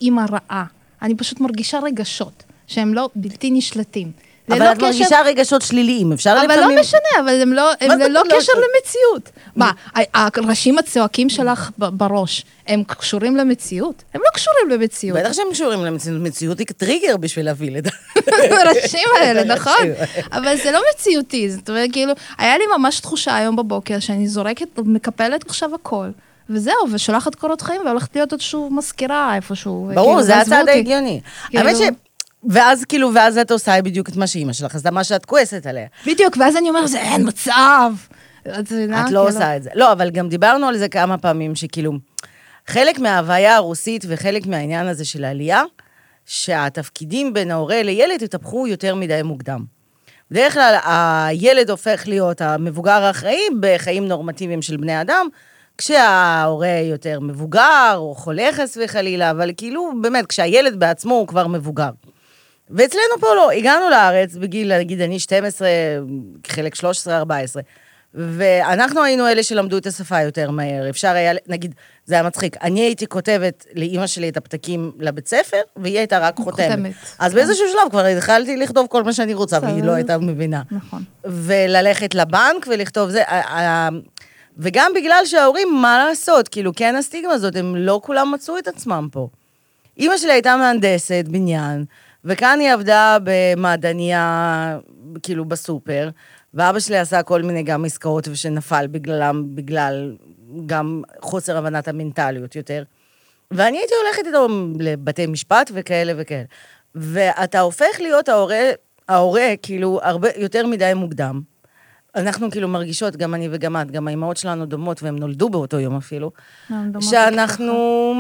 אימא 0.01 0.23
רעה. 0.31 0.76
אני 1.03 1.15
פשוט 1.15 1.41
מרגישה 1.41 1.79
רגשות 1.79 2.43
שהם 2.67 2.95
לא 2.95 3.09
בלתי 3.15 3.51
נשלטים. 3.51 4.13
אבל 4.49 4.73
את 4.73 4.83
מרגישה 4.83 5.21
רגשות 5.25 5.63
שליליים, 5.63 6.13
אפשר 6.13 6.31
אבל 6.31 6.55
לפעמים... 6.55 6.77
לא 6.77 6.83
משנה, 6.83 7.21
אבל 7.21 7.43
הם 7.43 7.53
לא, 7.53 7.71
הם 7.81 7.99
ללא 7.99 8.09
לא 8.09 8.23
קשר? 8.37 8.53
למציאות. 8.53 9.31
מה, 9.57 9.73
הראשים 10.15 10.79
הצועקים 10.79 11.29
שלך 11.29 11.71
בראש, 11.79 12.45
הם 12.67 12.83
קשורים 12.85 13.37
למציאות? 13.37 14.03
הם 14.15 14.21
לא 14.25 14.31
קשורים 14.35 14.71
למציאות. 14.71 15.19
בטח 15.19 15.33
שהם 15.33 15.47
קשורים 15.53 15.85
למציאות, 15.85 16.23
מציאות 16.23 16.59
היא 16.59 16.67
טריגר 16.77 17.17
בשביל 17.17 17.49
את 17.49 17.85
זה. 17.85 17.91
הראשים 18.67 19.09
האלה, 19.21 19.45
נכון? 19.55 19.87
אבל 20.33 20.57
זה 20.57 20.71
לא 20.71 20.81
מציאותי, 20.95 21.51
זאת 21.51 21.71
אומרת, 21.71 21.91
כאילו, 21.93 22.13
היה 22.39 22.59
לי 22.59 22.65
ממש 22.79 23.01
תחושה 23.01 23.37
היום 23.37 23.57
בבוקר 23.57 23.99
שאני 23.99 24.29
זורקת, 24.29 24.79
מקפלת 24.79 25.45
עכשיו 25.47 25.75
הכל. 25.75 26.09
וזהו, 26.51 26.75
ושולחת 26.93 27.35
קורות 27.35 27.61
חיים 27.61 27.83
והולכת 27.87 28.17
להיות 28.17 28.33
עוד 28.33 28.41
שוב 28.41 28.73
מזכירה 28.75 29.35
איפשהו. 29.37 29.91
ברור, 29.95 30.09
וכאילו, 30.09 30.23
זה 30.23 30.41
הצעד. 30.41 30.69
ההגיוני. 30.69 31.21
כאילו- 31.49 31.69
האמת 31.69 31.77
ש... 31.77 31.81
ואז 32.51 32.85
כאילו, 32.85 33.15
ואז 33.15 33.39
את 33.39 33.51
עושה 33.51 33.83
בדיוק 33.83 34.09
את 34.09 34.17
מה 34.17 34.27
שאימא 34.27 34.53
שלך 34.53 34.75
עשתה, 34.75 34.91
מה 34.91 35.05
שאת 35.05 35.25
כועסת 35.25 35.67
עליה. 35.67 35.87
בדיוק, 36.07 36.37
ואז 36.41 36.57
אני 36.57 36.69
אומרת, 36.69 36.89
זה 36.89 36.99
אין 37.01 37.29
מצב. 37.29 37.93
את 38.61 38.73
מבינה? 38.73 39.01
את 39.01 39.05
לא 39.05 39.07
כאילו- 39.07 39.27
עושה 39.27 39.57
את 39.57 39.63
זה. 39.63 39.71
לא, 39.75 39.93
אבל 39.93 40.11
גם 40.11 40.29
דיברנו 40.29 40.67
על 40.67 40.77
זה 40.79 40.89
כמה 40.89 41.19
פעמים, 41.19 41.55
שכאילו, 41.55 41.93
חלק 42.67 42.99
מההוויה 42.99 43.57
הרוסית 43.57 44.05
וחלק 44.09 44.47
מהעניין 44.47 44.87
הזה 44.87 45.05
של 45.05 45.25
העלייה, 45.25 45.63
שהתפקידים 46.27 47.33
בין 47.33 47.51
ההורה 47.51 47.83
לילד 47.83 48.23
התהפכו 48.23 48.67
יותר 48.67 48.95
מדי 48.95 49.21
מוקדם. 49.25 49.65
בדרך 50.31 50.55
כלל 50.55 50.77
הילד 50.85 51.71
הופך 51.71 52.03
להיות 52.07 52.41
המבוגר 52.41 53.03
האחראי 53.03 53.41
בחיים 53.61 54.09
נורמטיביים 54.09 54.63
של 54.63 54.77
בני 54.77 55.01
אדם, 55.01 55.27
כשההורה 55.79 56.81
יותר 56.91 57.21
מבוגר, 57.21 57.95
או 57.95 58.15
חולה 58.15 58.49
חס 58.53 58.79
וחלילה, 58.85 59.31
אבל 59.31 59.51
כאילו, 59.57 59.93
באמת, 60.03 60.27
כשהילד 60.27 60.81
בעצמו 60.81 61.15
הוא 61.15 61.27
כבר 61.27 61.47
מבוגר. 61.47 61.91
ואצלנו 62.71 63.21
פה 63.21 63.27
לא, 63.37 63.51
הגענו 63.51 63.91
לארץ 63.91 64.35
בגיל, 64.35 64.79
נגיד, 64.79 65.01
אני 65.01 65.19
12, 65.19 65.69
חלק 66.47 66.75
13, 66.75 67.17
14, 67.17 67.63
ואנחנו 68.15 69.05
היינו 69.05 69.29
אלה 69.29 69.43
שלמדו 69.43 69.79
את 69.79 69.87
השפה 69.87 70.21
יותר 70.21 70.51
מהר. 70.51 70.91
אפשר 70.91 71.09
היה, 71.09 71.33
נגיד, 71.47 71.75
זה 72.05 72.15
היה 72.15 72.23
מצחיק, 72.23 72.57
אני 72.63 72.81
הייתי 72.81 73.07
כותבת 73.07 73.67
לאימא 73.75 74.07
שלי 74.07 74.29
את 74.29 74.37
הפתקים 74.37 74.93
לבית 74.99 75.29
ספר, 75.29 75.61
והיא 75.77 75.99
הייתה 75.99 76.19
רק 76.19 76.37
חותמת. 76.37 76.71
חותמת, 76.71 76.93
אז 77.19 77.33
כן. 77.33 77.37
באיזשהו 77.37 77.67
שלב 77.69 77.91
כבר 77.91 78.05
התחלתי 78.05 78.57
לכתוב 78.57 78.87
כל 78.91 79.03
מה 79.05 79.13
שאני 79.13 79.35
רוצה, 79.35 79.59
והיא. 79.63 79.85
לא 79.85 79.93
הייתה 79.93 80.19
מבינה. 80.19 80.63
נכון. 80.71 81.05
וללכת 81.25 82.15
לבנק 82.15 82.67
ולכתוב 82.71 83.11
זה. 83.11 83.23
וגם 84.59 84.93
בגלל 84.95 85.23
שההורים, 85.25 85.69
מה 85.75 85.99
לעשות, 85.99 86.49
כאילו, 86.49 86.73
כן 86.77 86.97
הסטיגמה 86.97 87.33
הזאת, 87.33 87.57
הם 87.57 87.77
לא 87.77 88.01
כולם 88.05 88.33
מצאו 88.35 88.59
את 88.59 88.69
עצמם 88.69 89.09
פה. 89.13 89.29
אימא 89.99 90.17
שלי 90.17 90.33
הייתה 90.33 90.57
מהנדסת 90.57 91.25
בניין, 91.29 91.85
וכאן 92.25 92.61
היא 92.61 92.73
עבדה 92.73 93.19
במעדניה, 93.25 94.79
כאילו, 95.23 95.45
בסופר, 95.45 96.09
ואבא 96.55 96.81
שלי 96.81 96.99
עשה 96.99 97.23
כל 97.23 97.43
מיני 97.43 97.63
גם 97.63 97.85
עסקאות 97.85 98.29
ושנפל 98.29 98.87
בגללם, 98.87 99.45
בגלל 99.55 100.17
גם 100.67 101.03
חוסר 101.21 101.57
הבנת 101.57 101.89
המנטליות 101.89 102.57
יותר. 102.57 102.83
ואני 103.51 103.79
הייתי 103.79 103.95
הולכת 104.05 104.27
איתו 104.27 104.49
לבתי 104.79 105.27
משפט 105.27 105.71
וכאלה 105.75 106.13
וכאלה. 106.17 106.45
ואתה 106.95 107.61
הופך 107.61 108.01
להיות 108.01 108.29
ההורה, 108.29 108.71
ההורה, 109.09 109.49
כאילו, 109.63 110.01
הרבה 110.03 110.29
יותר 110.37 110.67
מדי 110.67 110.93
מוקדם. 110.95 111.41
אנחנו 112.17 112.51
כאילו 112.51 112.69
מרגישות, 112.69 113.17
גם 113.17 113.35
אני 113.35 113.49
וגם 113.53 113.77
את, 113.77 113.91
גם 113.91 114.09
האימהות 114.09 114.37
שלנו 114.37 114.67
דומות, 114.67 115.03
והן 115.03 115.17
נולדו 115.17 115.49
באותו 115.49 115.81
יום 115.81 115.97
אפילו, 115.97 116.31
שאנחנו 117.01 117.75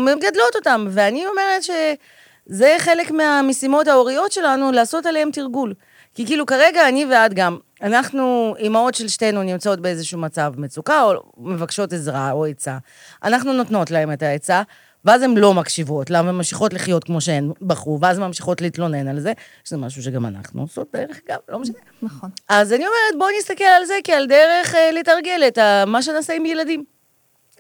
מגדלות 0.06 0.54
אותם, 0.56 0.86
ואני 0.90 1.26
אומרת 1.26 1.62
שזה 1.62 2.76
חלק 2.78 3.10
מהמשימות 3.10 3.88
ההוריות 3.88 4.32
שלנו, 4.32 4.72
לעשות 4.72 5.06
עליהם 5.06 5.30
תרגול. 5.30 5.74
כי 6.14 6.26
כאילו 6.26 6.46
כרגע 6.46 6.88
אני 6.88 7.06
ואת 7.10 7.34
גם, 7.34 7.58
אנחנו, 7.82 8.54
אימהות 8.58 8.94
של 8.94 9.08
שתינו 9.08 9.42
נמצאות 9.42 9.80
באיזשהו 9.80 10.18
מצב 10.18 10.52
מצוקה, 10.56 11.02
או 11.02 11.12
מבקשות 11.38 11.92
עזרה 11.92 12.32
או 12.32 12.46
עצה. 12.46 12.78
אנחנו 13.22 13.52
נותנות 13.52 13.90
להם 13.90 14.12
את 14.12 14.22
העצה, 14.22 14.62
ואז 15.06 15.22
הן 15.22 15.36
לא 15.36 15.54
מקשיבות 15.54 16.10
לה, 16.10 16.20
וממשיכות 16.20 16.72
לחיות 16.72 17.04
כמו 17.04 17.20
שהן 17.20 17.52
בחרו, 17.62 17.98
ואז 18.00 18.18
ממשיכות 18.18 18.60
להתלונן 18.60 19.08
על 19.08 19.20
זה, 19.20 19.32
שזה 19.64 19.76
משהו 19.76 20.02
שגם 20.02 20.26
אנחנו 20.26 20.60
עושות, 20.62 20.88
דרך 20.92 21.20
אגב, 21.28 21.38
לא 21.48 21.58
משנה. 21.58 21.76
נכון. 22.02 22.30
אז 22.48 22.72
אני 22.72 22.78
אומרת, 22.86 23.18
בואי 23.18 23.32
נסתכל 23.38 23.64
על 23.64 23.84
זה 23.84 23.94
כעל 24.04 24.26
דרך 24.26 24.74
אה, 24.74 24.90
לתרגל 24.92 25.42
את 25.48 25.58
ה- 25.58 25.84
מה 25.86 26.02
שנעשה 26.02 26.32
עם 26.32 26.46
ילדים. 26.46 26.84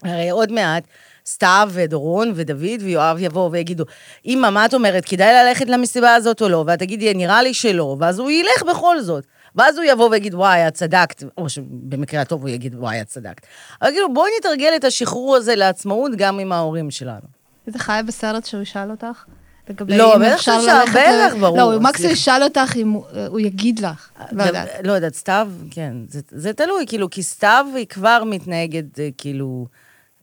הרי 0.02 0.30
עוד 0.30 0.52
מעט, 0.52 0.84
סתיו 1.26 1.68
ודורון 1.72 2.32
ודוד 2.34 2.82
ויואב 2.82 3.16
יבואו 3.20 3.52
ויגידו, 3.52 3.84
אמא, 4.26 4.50
מה 4.50 4.66
את 4.66 4.74
אומרת, 4.74 5.04
כדאי 5.04 5.34
ללכת 5.34 5.68
למסיבה 5.68 6.14
הזאת 6.14 6.42
או 6.42 6.48
לא? 6.48 6.64
ואת 6.66 6.78
תגידי, 6.78 7.14
נראה 7.14 7.42
לי 7.42 7.54
שלא, 7.54 7.96
ואז 8.00 8.18
הוא 8.18 8.30
ילך 8.30 8.62
בכל 8.70 9.00
זאת. 9.00 9.24
ואז 9.54 9.76
הוא 9.76 9.84
יבוא 9.84 10.08
ויגיד, 10.10 10.34
וואי, 10.34 10.68
את 10.68 10.74
צדקת, 10.74 11.22
או 11.38 11.48
שבמקרה 11.48 12.20
הטוב 12.20 12.42
הוא 12.42 12.48
יגיד, 12.50 12.74
וואי, 12.74 13.00
את 13.00 13.06
צדקת. 13.06 13.46
אבל 13.82 13.90
כאילו, 13.90 14.14
בואי 14.14 14.30
נתרגל 14.38 14.72
את 14.76 14.84
השחרור 14.84 15.36
הזה 15.36 15.54
לעצמאות 15.54 16.12
גם 16.16 16.38
עם 16.38 16.52
ההורים 16.52 16.90
שלנו. 16.90 17.35
אתה 17.68 17.78
חיה 17.78 18.02
בסרט 18.02 18.44
שהוא 18.44 18.62
ישאל 18.62 18.90
אותך? 18.90 19.24
לגבי 19.70 19.96
לא, 19.96 20.16
אם 20.16 20.20
בטח 20.22 20.34
אפשר 20.34 20.58
ללכת 20.60 20.90
בטח, 20.92 21.34
ל- 21.36 21.40
ברור, 21.40 21.56
לא, 21.58 21.62
הוא 21.72 21.82
מקסימום. 21.82 22.12
ישאל 22.12 22.42
אותך 22.42 22.72
אם 22.76 22.90
הוא- 22.90 23.40
יגיד 23.40 23.78
לך. 23.78 24.10
לא 24.32 24.42
יודעת. 24.42 24.68
לא 24.84 24.92
יודעת, 24.92 25.14
סתיו, 25.14 25.48
כן, 25.70 25.92
זה, 26.08 26.20
זה 26.30 26.52
תלוי, 26.52 26.84
כאילו, 26.88 27.10
כי 27.10 27.22
סתיו 27.22 27.66
היא 27.74 27.86
כבר 27.86 28.22
מתנהגת, 28.26 29.00
אה, 29.00 29.08
כאילו, 29.18 29.66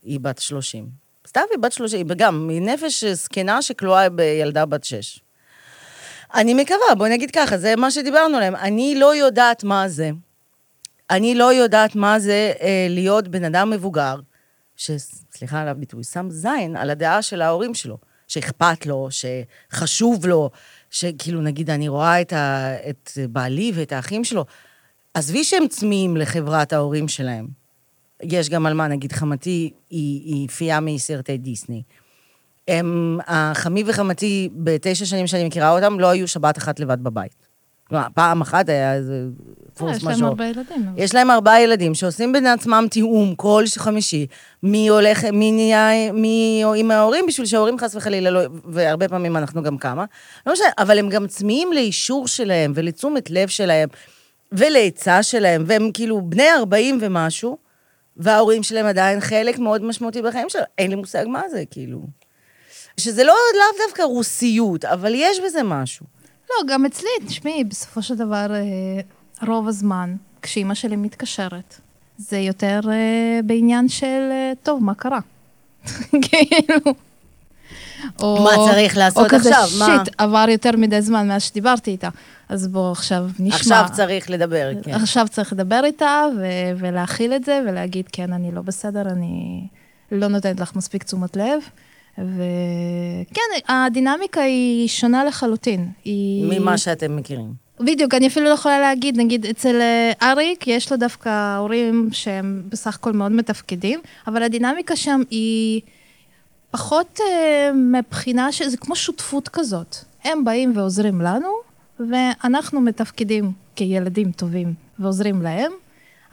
היא 0.02 0.20
בת 0.20 0.38
30. 0.38 0.86
סתיו 1.28 1.42
היא 1.50 1.58
בת 1.58 1.72
30, 1.72 2.06
וגם, 2.10 2.48
היא 2.50 2.62
נפש 2.62 3.04
זקנה 3.04 3.62
שכלואה 3.62 4.08
בילדה 4.08 4.66
בת 4.66 4.84
6. 4.84 5.20
אני 6.34 6.54
מקווה, 6.54 6.94
בואי 6.98 7.10
נגיד 7.10 7.30
ככה, 7.30 7.58
זה 7.58 7.76
מה 7.76 7.90
שדיברנו 7.90 8.36
עליהם. 8.36 8.56
אני 8.56 8.94
לא 8.94 9.14
יודעת 9.14 9.64
מה 9.64 9.88
זה. 9.88 10.10
אני 11.10 11.34
לא 11.34 11.52
יודעת 11.52 11.96
מה 11.96 12.18
זה 12.18 12.52
אה, 12.60 12.86
להיות 12.90 13.28
בן 13.28 13.44
אדם 13.44 13.70
מבוגר, 13.70 14.16
שסליחה 14.76 15.62
על 15.62 15.68
הביטוי, 15.68 16.04
שם 16.04 16.26
זין 16.30 16.76
על 16.76 16.90
הדעה 16.90 17.22
של 17.22 17.42
ההורים 17.42 17.74
שלו, 17.74 17.98
שאכפת 18.28 18.86
לו, 18.86 19.08
שחשוב 19.10 20.26
לו, 20.26 20.50
שכאילו, 20.90 21.40
נגיד, 21.40 21.70
אני 21.70 21.88
רואה 21.88 22.20
את, 22.20 22.32
ה, 22.32 22.74
את 22.90 23.10
בעלי 23.30 23.72
ואת 23.74 23.92
האחים 23.92 24.24
שלו, 24.24 24.44
עזבי 25.14 25.44
שהם 25.44 25.68
צמאים 25.68 26.16
לחברת 26.16 26.72
ההורים 26.72 27.08
שלהם. 27.08 27.48
יש 28.22 28.50
גם 28.50 28.66
על 28.66 28.74
מה, 28.74 28.88
נגיד, 28.88 29.12
חמתי 29.12 29.72
היא, 29.90 30.34
היא 30.34 30.48
פייה 30.48 30.80
מסרטי 30.80 31.38
דיסני. 31.38 31.82
הם, 32.68 33.18
החמי 33.26 33.84
וחמתי, 33.86 34.48
בתשע 34.54 35.04
שנים 35.04 35.26
שאני 35.26 35.44
מכירה 35.44 35.70
אותם, 35.70 36.00
לא 36.00 36.10
היו 36.10 36.28
שבת 36.28 36.58
אחת 36.58 36.80
לבד 36.80 37.02
בבית. 37.02 37.43
כלומר, 37.88 38.06
פעם 38.14 38.40
אחת 38.40 38.68
היה 38.68 38.94
איזה 38.94 39.12
אה, 39.12 39.54
פורס 39.74 39.96
יש 39.96 40.04
להם. 40.04 40.24
הרבה 40.24 40.46
ילדים. 40.46 40.86
יש 40.96 41.14
להם 41.14 41.30
ארבעה 41.30 41.62
ילדים 41.62 41.94
שעושים 41.94 42.32
בין 42.32 42.46
עצמם 42.46 42.86
תיאום 42.90 43.34
כל 43.34 43.64
חמישי, 43.78 44.26
מי 44.62 44.88
הולך, 44.88 45.24
מי 45.24 45.52
נהיה, 45.52 46.12
מי 46.12 46.62
עם 46.76 46.90
ההורים, 46.90 47.26
בשביל 47.26 47.46
שההורים 47.46 47.78
חס 47.78 47.94
וחלילה 47.94 48.30
לא, 48.30 48.40
והרבה 48.64 49.08
פעמים 49.08 49.36
אנחנו 49.36 49.62
גם 49.62 49.78
כמה. 49.78 50.04
לא 50.46 50.52
משנה, 50.52 50.66
אבל 50.78 50.98
הם 50.98 51.08
גם 51.08 51.26
צמאים 51.26 51.72
לאישור 51.72 52.28
שלהם 52.28 52.72
ולתשומת 52.74 53.30
לב 53.30 53.48
שלהם 53.48 53.88
ולעצה 54.52 55.22
שלהם, 55.22 55.64
והם 55.66 55.90
כאילו 55.94 56.22
בני 56.22 56.46
40 56.58 56.98
ומשהו, 57.00 57.58
וההורים 58.16 58.62
שלהם 58.62 58.86
עדיין 58.86 59.20
חלק 59.20 59.58
מאוד 59.58 59.84
משמעותי 59.84 60.22
בחיים 60.22 60.48
שלהם. 60.48 60.64
אין 60.78 60.90
לי 60.90 60.96
מושג 60.96 61.24
מה 61.28 61.42
זה, 61.50 61.64
כאילו. 61.70 62.00
שזה 63.00 63.24
לא 63.24 63.34
לאו 63.54 63.86
דווקא 63.86 64.02
רוסיות, 64.02 64.84
אבל 64.84 65.12
יש 65.14 65.40
בזה 65.44 65.62
משהו. 65.62 66.13
לא, 66.50 66.74
גם 66.74 66.86
אצלי, 66.86 67.08
תשמעי, 67.26 67.64
בסופו 67.64 68.02
של 68.02 68.14
דבר, 68.14 68.54
אה, 68.54 69.00
רוב 69.46 69.68
הזמן, 69.68 70.14
כשאימא 70.42 70.74
שלי 70.74 70.96
מתקשרת, 70.96 71.80
זה 72.18 72.38
יותר 72.38 72.80
אה, 72.90 73.40
בעניין 73.44 73.88
של, 73.88 74.28
אה, 74.30 74.52
טוב, 74.62 74.82
מה 74.82 74.94
קרה? 74.94 75.20
כאילו... 76.22 76.94
או, 78.22 78.44
מה 78.44 78.50
צריך 78.70 78.96
לעשות 78.96 79.24
או 79.24 79.28
כזה, 79.30 79.58
עכשיו? 79.58 79.88
מה? 79.88 80.04
שיט, 80.04 80.14
עבר 80.18 80.46
יותר 80.48 80.70
מדי 80.76 81.02
זמן 81.02 81.28
מאז 81.28 81.42
שדיברתי 81.42 81.90
איתה. 81.90 82.08
אז 82.48 82.68
בואו 82.68 82.92
עכשיו 82.92 83.26
נשמע. 83.38 83.56
עכשיו 83.56 83.86
צריך 83.92 84.30
לדבר, 84.30 84.70
כן. 84.82 84.94
עכשיו 84.94 85.26
צריך 85.30 85.52
לדבר 85.52 85.80
איתה 85.84 86.24
ו- 86.38 86.78
ולהכיל 86.78 87.32
את 87.32 87.44
זה 87.44 87.60
ולהגיד, 87.68 88.08
כן, 88.12 88.32
אני 88.32 88.52
לא 88.52 88.62
בסדר, 88.62 89.02
אני 89.02 89.66
לא 90.12 90.28
נותנת 90.28 90.60
לך 90.60 90.76
מספיק 90.76 91.02
תשומת 91.02 91.36
לב. 91.36 91.60
וכן, 92.18 93.72
הדינמיקה 93.72 94.40
היא 94.40 94.88
שונה 94.88 95.24
לחלוטין. 95.24 95.88
היא... 96.04 96.60
ממה 96.60 96.78
שאתם 96.78 97.16
מכירים. 97.16 97.64
בדיוק, 97.80 98.14
אני 98.14 98.26
אפילו 98.26 98.46
לא 98.46 98.50
יכולה 98.50 98.80
להגיד, 98.80 99.18
נגיד, 99.18 99.46
אצל 99.46 99.80
אה, 99.80 100.12
אריק 100.22 100.66
יש 100.66 100.92
לו 100.92 100.96
דווקא 100.96 101.56
הורים 101.56 102.08
שהם 102.12 102.62
בסך 102.68 102.94
הכל 102.94 103.12
מאוד 103.12 103.32
מתפקדים, 103.32 104.00
אבל 104.26 104.42
הדינמיקה 104.42 104.96
שם 104.96 105.20
היא 105.30 105.80
פחות 106.70 107.20
אה, 107.20 107.72
מבחינה 107.72 108.52
שזה 108.52 108.76
כמו 108.76 108.96
שותפות 108.96 109.48
כזאת. 109.48 109.96
הם 110.24 110.44
באים 110.44 110.76
ועוזרים 110.76 111.20
לנו, 111.20 111.48
ואנחנו 112.00 112.80
מתפקדים 112.80 113.52
כילדים 113.76 114.32
טובים 114.32 114.74
ועוזרים 114.98 115.42
להם. 115.42 115.72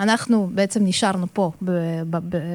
אנחנו 0.01 0.49
בעצם 0.51 0.79
נשארנו 0.83 1.25
פה 1.33 1.51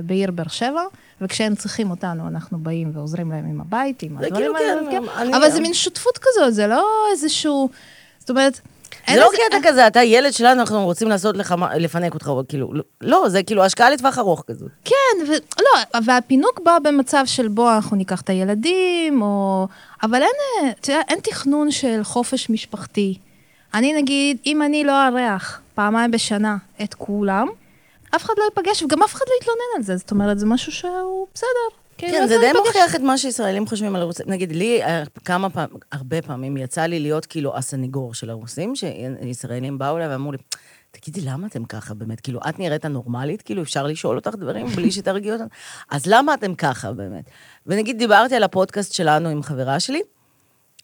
בעיר 0.05 0.31
באר 0.31 0.49
שבע, 0.49 0.83
וכשהם 1.21 1.55
צריכים 1.55 1.91
אותנו, 1.91 2.29
אנחנו 2.29 2.59
באים 2.59 2.91
ועוזרים 2.95 3.31
להם 3.31 3.47
עם 3.47 3.61
הבית, 3.61 4.03
עם 4.03 4.19
הדברים 4.19 4.35
כאילו, 4.35 4.57
האלה. 4.57 4.91
כן, 4.91 5.03
כן. 5.17 5.35
אבל 5.35 5.51
זה 5.51 5.61
מין 5.61 5.75
שותפות 5.75 6.19
כזאת, 6.19 6.55
זה 6.55 6.67
לא 6.67 6.85
איזשהו... 7.13 7.69
זאת 8.19 8.31
אומרת, 8.31 8.61
זה 9.11 9.17
לא 9.21 9.27
לזה- 9.33 9.37
קטע 9.49 9.69
כזה, 9.71 9.87
אתה 9.87 10.03
ילד 10.03 10.33
שלנו, 10.33 10.61
אנחנו 10.61 10.85
רוצים 10.85 11.09
לעשות 11.09 11.37
לך, 11.37 11.55
לפנק 11.77 12.15
אותך, 12.15 12.31
כאילו, 12.49 12.71
לא- 13.01 13.29
זה 13.29 13.43
כאילו 13.43 13.65
השקעה 13.65 13.91
לטווח 13.91 14.19
ארוך 14.19 14.45
כזאת. 14.47 14.69
כן, 14.85 14.95
ו... 15.29 15.33
לא, 15.63 16.01
והפינוק 16.07 16.61
בא 16.65 16.79
במצב 16.85 17.23
של 17.27 17.49
בוא, 17.49 17.75
אנחנו 17.75 17.97
ניקח 17.97 18.21
את 18.21 18.31
הילדים, 18.31 19.23
או... 19.23 19.67
אבל 20.03 20.23
אין, 20.23 20.31
אה, 20.67 20.71
אתה 20.81 20.93
יודע, 20.93 21.03
אין 21.09 21.19
תכנון 21.23 21.71
של 21.71 22.01
חופש 22.05 22.51
משפחתי. 22.51 23.19
אני 23.77 23.93
נגיד, 23.93 24.39
אם 24.47 24.62
אני 24.62 24.85
לא 24.85 25.07
אארח 25.07 25.61
פעמיים 25.75 26.11
בשנה 26.11 26.57
את 26.83 26.95
כולם, 26.95 27.49
אף 28.17 28.25
אחד 28.25 28.35
לא 28.39 28.45
ייפגש, 28.45 28.83
וגם 28.83 29.03
אף 29.03 29.15
אחד 29.15 29.25
לא 29.29 29.35
יתלונן 29.41 29.77
על 29.77 29.83
זה. 29.83 29.97
זאת 29.97 30.11
אומרת, 30.11 30.39
זה 30.39 30.47
משהו 30.47 30.73
שהוא 30.73 31.27
בסדר. 31.35 31.77
כאילו, 31.99 32.12
כן, 32.12 32.27
זה 32.29 32.39
די. 32.39 32.53
מוכיח 32.59 32.95
את 32.95 33.01
מה 33.01 33.19
שישראלים 33.19 33.67
חושבים 33.67 33.97
על 33.97 34.03
הרוסים. 34.03 34.27
נגיד, 34.29 34.53
לי 34.53 34.83
אה, 34.83 35.03
כמה 35.25 35.51
פעמים, 35.51 35.77
הרבה 35.93 36.23
פעמים 36.23 36.57
יצא 36.57 36.83
לי 36.83 37.01
להיות 37.01 37.27
כאילו 37.27 37.57
הסניגור 37.57 38.15
של 38.15 38.31
הרוסים, 38.31 38.73
שישראלים 38.77 39.79
באו 39.79 39.97
אליי 39.97 40.09
ואמרו 40.09 40.33
לי, 40.33 40.39
תגידי, 40.91 41.21
למה 41.21 41.47
אתם 41.47 41.65
ככה 41.65 41.95
באמת? 41.95 42.21
כאילו, 42.21 42.41
את 42.49 42.59
נראית 42.59 42.85
הנורמלית, 42.85 43.43
כאילו, 43.43 43.62
אפשר 43.62 43.87
לשאול 43.87 44.17
אותך 44.17 44.35
דברים 44.35 44.67
בלי 44.67 44.91
שתרגיעי 44.91 45.33
אותנו? 45.33 45.49
אז 45.91 46.07
למה 46.07 46.35
אתם 46.35 46.55
ככה 46.55 46.93
באמת? 46.93 47.25
ונגיד, 47.67 47.99
דיברתי 47.99 48.37
על 48.37 48.43
הפודקאסט 48.43 48.93
שלנו 48.93 49.29
עם 49.29 49.43
חברה 49.43 49.81
שלי, 49.81 50.03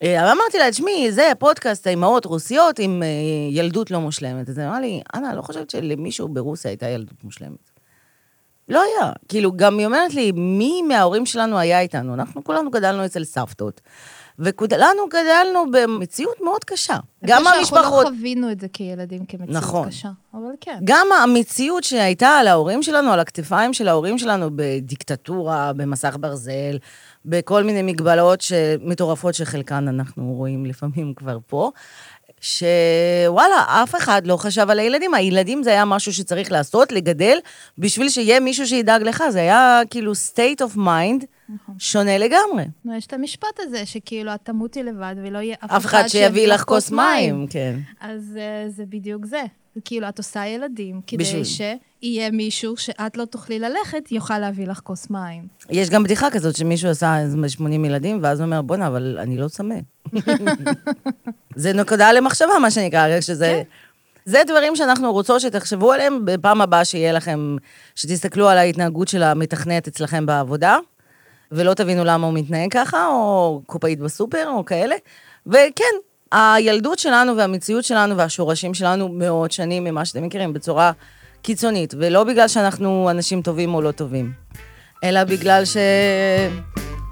אמרתי 0.05 0.59
לה, 0.59 0.71
תשמעי, 0.71 1.13
זה 1.13 1.33
פודקאסט 1.39 1.87
האימהות 1.87 2.25
רוסיות 2.25 2.79
עם 2.79 3.03
אה, 3.03 3.09
ילדות 3.51 3.91
לא 3.91 4.01
מושלמת. 4.01 4.49
אז 4.49 4.59
היא 4.59 4.67
אמרה 4.67 4.81
לי, 4.81 5.01
אנה, 5.15 5.35
לא 5.35 5.43
חושבת 5.43 5.71
שלמישהו 5.71 6.29
ברוסיה 6.29 6.71
הייתה 6.71 6.89
ילדות 6.89 7.25
מושלמת. 7.25 7.71
לא 8.69 8.83
היה. 8.83 9.13
כאילו, 9.29 9.53
גם 9.57 9.79
היא 9.79 9.87
אומרת 9.87 10.15
לי, 10.15 10.33
מי 10.33 10.83
מההורים 10.83 11.27
שלנו 11.27 11.59
היה 11.59 11.81
איתנו? 11.81 12.15
אנחנו 12.15 12.45
כולנו 12.45 12.71
גדלנו 12.71 13.05
אצל 13.05 13.25
סבתות, 13.25 13.81
וכולנו 14.39 15.09
גדלנו 15.09 15.65
במציאות 15.73 16.41
מאוד 16.41 16.65
קשה. 16.65 16.97
גם 17.25 17.47
המשפחות... 17.47 18.05
לא 18.05 18.11
חווינו 18.11 18.51
את 18.53 18.61
זה 18.61 18.69
כילדים 18.69 19.25
כמציאות 19.27 19.51
נכון. 19.51 19.89
קשה, 19.89 20.09
אבל 20.35 20.51
כן. 20.61 20.79
גם 20.85 21.07
המציאות 21.23 21.85
שהייתה 21.85 22.29
על 22.29 22.49
ההורים 22.49 22.83
שלנו, 22.83 23.13
על 23.13 23.21
הכתפיים 23.21 23.73
של 23.73 23.89
ההורים 23.89 24.19
שלנו 24.19 24.51
בדיקטטורה, 24.57 25.73
במסך 25.73 26.17
ברזל, 26.21 26.79
בכל 27.25 27.63
מיני 27.63 27.83
מגבלות. 27.83 28.45
מטורפות 28.81 29.35
שחלקן 29.35 29.89
אנחנו 29.89 30.33
רואים 30.33 30.67
לפעמים 30.67 31.15
כבר 31.15 31.39
פה, 31.47 31.71
שוואלה, 32.43 33.65
אף 33.83 33.95
אחד 33.95 34.27
לא 34.27 34.37
חשב 34.37 34.71
על 34.71 34.79
הילדים. 34.79 35.15
הילדים 35.15 35.63
זה 35.63 35.71
היה 35.71 35.85
משהו 35.85 36.13
שצריך 36.13 36.53
לעשות, 36.53 36.93
לגדל, 36.93 37.39
בשביל 37.79 38.09
שיהיה 38.09 38.41
מישהו 38.41 38.67
שידאג 38.67 39.03
לך. 39.03 39.25
זה 39.31 39.41
היה 39.41 39.81
כאילו 39.91 40.13
state 40.13 40.63
of 40.65 40.77
mind 40.79 41.25
שונה 41.79 42.19
לגמרי. 42.19 42.65
נו, 42.85 42.97
יש 42.97 43.07
את 43.07 43.13
המשפט 43.13 43.59
הזה, 43.61 43.87
שכאילו, 43.87 44.35
את 44.35 44.41
תמותי 44.43 44.83
לבד 44.83 45.15
ולא 45.25 45.39
יהיה 45.39 45.57
אף 45.65 45.85
אחד 45.87 46.05
שיביא 46.09 46.47
לך 46.47 46.63
כוס 46.65 46.91
מים, 46.91 47.47
כן. 47.51 47.79
אז 48.01 48.39
אה, 48.41 48.69
זה 48.69 48.85
בדיוק 48.89 49.27
זה. 49.27 49.43
כאילו, 49.85 50.09
את 50.09 50.19
עושה 50.19 50.47
ילדים, 50.47 51.01
כדי 51.07 51.17
בשביל- 51.25 51.45
שיהיה 51.45 52.31
מישהו 52.31 52.77
שאת 52.77 53.17
לא 53.17 53.25
תוכלי 53.25 53.59
ללכת, 53.59 54.13
יוכל 54.13 54.39
להביא 54.39 54.67
לך 54.67 54.81
כוס 54.81 55.11
מים. 55.11 55.47
יש 55.71 55.91
גם 55.91 56.03
בדיחה 56.03 56.31
כזאת 56.31 56.57
שמישהו 56.57 56.91
עשה 56.91 57.21
איזה 57.21 57.49
80 57.49 57.85
ילדים, 57.85 58.19
ואז 58.23 58.41
הוא 58.41 58.45
אומר, 58.47 58.63
בואנה, 58.63 58.87
אבל 58.87 59.19
אני 59.21 59.37
לא 59.37 59.49
צמא. 59.49 59.75
זה 61.57 61.73
נקודה 61.73 62.13
למחשבה, 62.13 62.59
מה 62.61 62.71
שנקרא, 62.71 63.21
שזה... 63.21 63.63
זה 64.25 64.43
דברים 64.47 64.77
שאנחנו 64.77 65.13
רוצות 65.13 65.41
שתחשבו 65.41 65.93
עליהם 65.93 66.21
בפעם 66.25 66.61
הבאה 66.61 66.85
שיהיה 66.85 67.13
לכם, 67.13 67.57
שתסתכלו 67.95 68.49
על 68.49 68.59
ההתנהגות 68.59 69.09
של 69.09 69.23
המתכנת 69.23 69.89
אצלכם 69.89 70.27
בעבודה, 70.27 70.77
ולא 71.53 71.75
תבינו 71.75 72.05
למה 72.05 72.27
הוא 72.27 72.35
מתנהג 72.35 72.73
ככה, 72.73 73.07
או 73.07 73.63
קופאית 73.67 74.01
בסופר, 74.01 74.49
או 74.49 74.65
כאלה. 74.65 74.95
וכן, 75.47 75.95
הילדות 76.33 76.99
שלנו 76.99 77.37
והמציאות 77.37 77.85
שלנו 77.85 78.17
והשורשים 78.17 78.75
שלנו 78.75 79.09
מאות 79.09 79.53
שנים 79.53 79.85
ממה 79.85 80.05
שאתם 80.05 80.23
מכירים, 80.23 80.53
בצורה 80.53 80.93
קיצונית, 81.43 81.95
ולא 81.99 82.25
בגלל 82.25 82.49
שאנחנו 82.49 83.11
אנשים 83.11 83.43
טובים 83.43 83.75
או 83.75 83.83
לא 83.83 83.91
טובים, 83.91 84.33
אלא 85.05 85.25
בגלל 85.25 85.65
ש... 85.65 85.77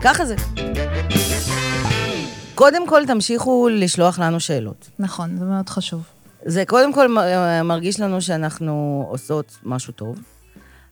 ככה 0.03 0.24
זה. 0.24 0.37
קודם 2.61 2.87
כל, 2.87 3.07
תמשיכו 3.07 3.68
לשלוח 3.73 4.18
לנו 4.18 4.40
שאלות. 4.40 4.90
נכון, 4.99 5.37
זה 5.37 5.44
מאוד 5.44 5.68
חשוב. 5.68 6.03
זה 6.44 6.64
קודם 6.66 6.92
כל 6.92 7.09
מ- 7.09 7.66
מרגיש 7.66 8.01
לנו 8.01 8.23
שאנחנו 8.23 9.05
עושות 9.09 9.59
משהו 9.64 9.92
טוב, 9.92 10.18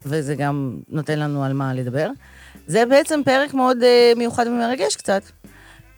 וזה 0.05 0.35
גם 0.35 0.77
נותן 0.89 1.19
לנו 1.19 1.45
על 1.45 1.53
מה 1.53 1.75
לדבר. 1.75 2.11
זה 2.67 2.87
בעצם 2.87 3.21
פרק 3.25 3.55
מאוד 3.55 3.77
uh, 3.81 4.19
מיוחד 4.19 4.47
ומרגש 4.47 4.97
קצת, 4.97 5.23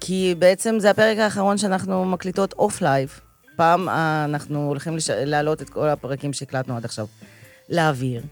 כי 0.00 0.34
בעצם 0.38 0.76
זה 0.78 0.90
הפרק 0.90 1.18
האחרון 1.18 1.58
שאנחנו 1.58 2.04
מקליטות 2.04 2.52
off 2.52 2.82
live. 2.82 3.20
פעם 3.56 3.88
uh, 3.88 3.92
אנחנו 4.24 4.66
הולכים 4.68 4.96
לש... 4.96 5.10
להעלות 5.10 5.62
את 5.62 5.70
כל 5.70 5.88
הפרקים 5.88 6.32
שהקלטנו 6.32 6.76
עד 6.76 6.84
עכשיו 6.84 7.06
לאוויר. 7.68 8.22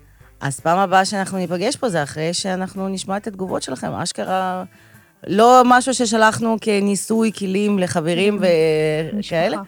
אז 0.40 0.60
פעם 0.60 0.78
הבאה 0.78 1.04
שאנחנו 1.04 1.38
ניפגש 1.38 1.76
פה 1.76 1.88
זה 1.88 2.02
אחרי 2.02 2.34
שאנחנו 2.34 2.88
נשמע 2.88 3.16
את 3.16 3.26
התגובות 3.26 3.62
שלכם, 3.62 3.92
אשכרה... 3.92 4.64
לא 5.26 5.62
משהו 5.64 5.94
ששלחנו 5.94 6.56
כניסוי 6.60 7.32
כלים 7.32 7.78
לחברים 7.78 8.38
וכאלה. 9.18 9.58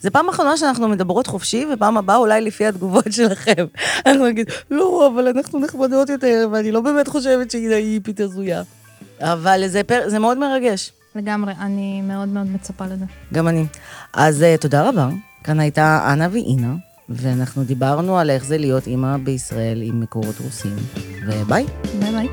זה 0.00 0.10
פעם 0.10 0.28
אחרונה 0.28 0.56
שאנחנו 0.56 0.88
מדברות 0.88 1.26
חופשי, 1.26 1.66
ופעם 1.72 1.96
הבאה 1.96 2.16
אולי 2.16 2.40
לפי 2.40 2.66
התגובות 2.66 3.12
שלכם. 3.16 3.66
אנחנו 4.06 4.26
נגיד, 4.26 4.50
לא, 4.70 5.10
אבל 5.14 5.28
אנחנו 5.28 5.58
נחמדות 5.58 6.08
יותר, 6.08 6.48
ואני 6.52 6.72
לא 6.72 6.80
באמת 6.80 7.08
חושבת 7.08 7.50
שהיא 7.50 7.68
היפית 7.68 8.20
הזויה. 8.20 8.62
אבל 9.20 9.66
זה, 9.66 9.82
פר... 9.82 10.02
זה 10.06 10.18
מאוד 10.18 10.38
מרגש, 10.38 10.92
לגמרי, 11.16 11.52
אני 11.60 12.02
מאוד 12.02 12.28
מאוד 12.28 12.46
מצפה 12.46 12.86
לזה. 12.86 13.04
גם 13.32 13.48
אני. 13.48 13.64
אז 14.12 14.42
uh, 14.42 14.60
תודה 14.60 14.88
רבה. 14.88 15.08
כאן 15.44 15.60
הייתה 15.60 16.12
אנה 16.12 16.28
ואינה, 16.32 16.74
ואנחנו 17.08 17.64
דיברנו 17.64 18.18
על 18.18 18.30
איך 18.30 18.44
זה 18.44 18.58
להיות 18.58 18.86
אימא 18.86 19.16
בישראל 19.16 19.82
עם 19.82 20.00
מקורות 20.00 20.34
רוסים. 20.40 20.76
וביי. 21.26 21.66
ביי 22.00 22.12
ביי. 22.12 22.28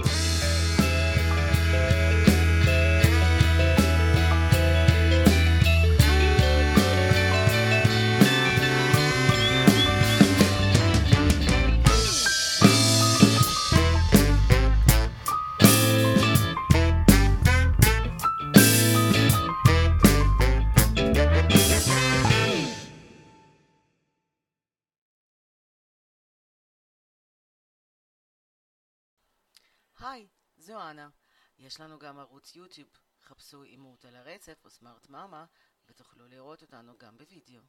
היי, 30.04 30.28
זו 30.58 30.90
אנה. 30.90 31.10
יש 31.58 31.80
לנו 31.80 32.00
גם 32.00 32.20
ערוץ 32.20 32.56
יוטיוב. 32.56 32.90
חפשו 33.22 33.64
אימות 33.64 34.06
על 34.06 34.16
הרצף 34.16 34.66
או 34.66 34.70
סמארט 34.70 35.10
מאמה, 35.10 35.46
ותוכלו 35.90 36.28
לראות 36.28 36.62
אותנו 36.62 36.98
גם 36.98 37.18
בווידאו. 37.18 37.62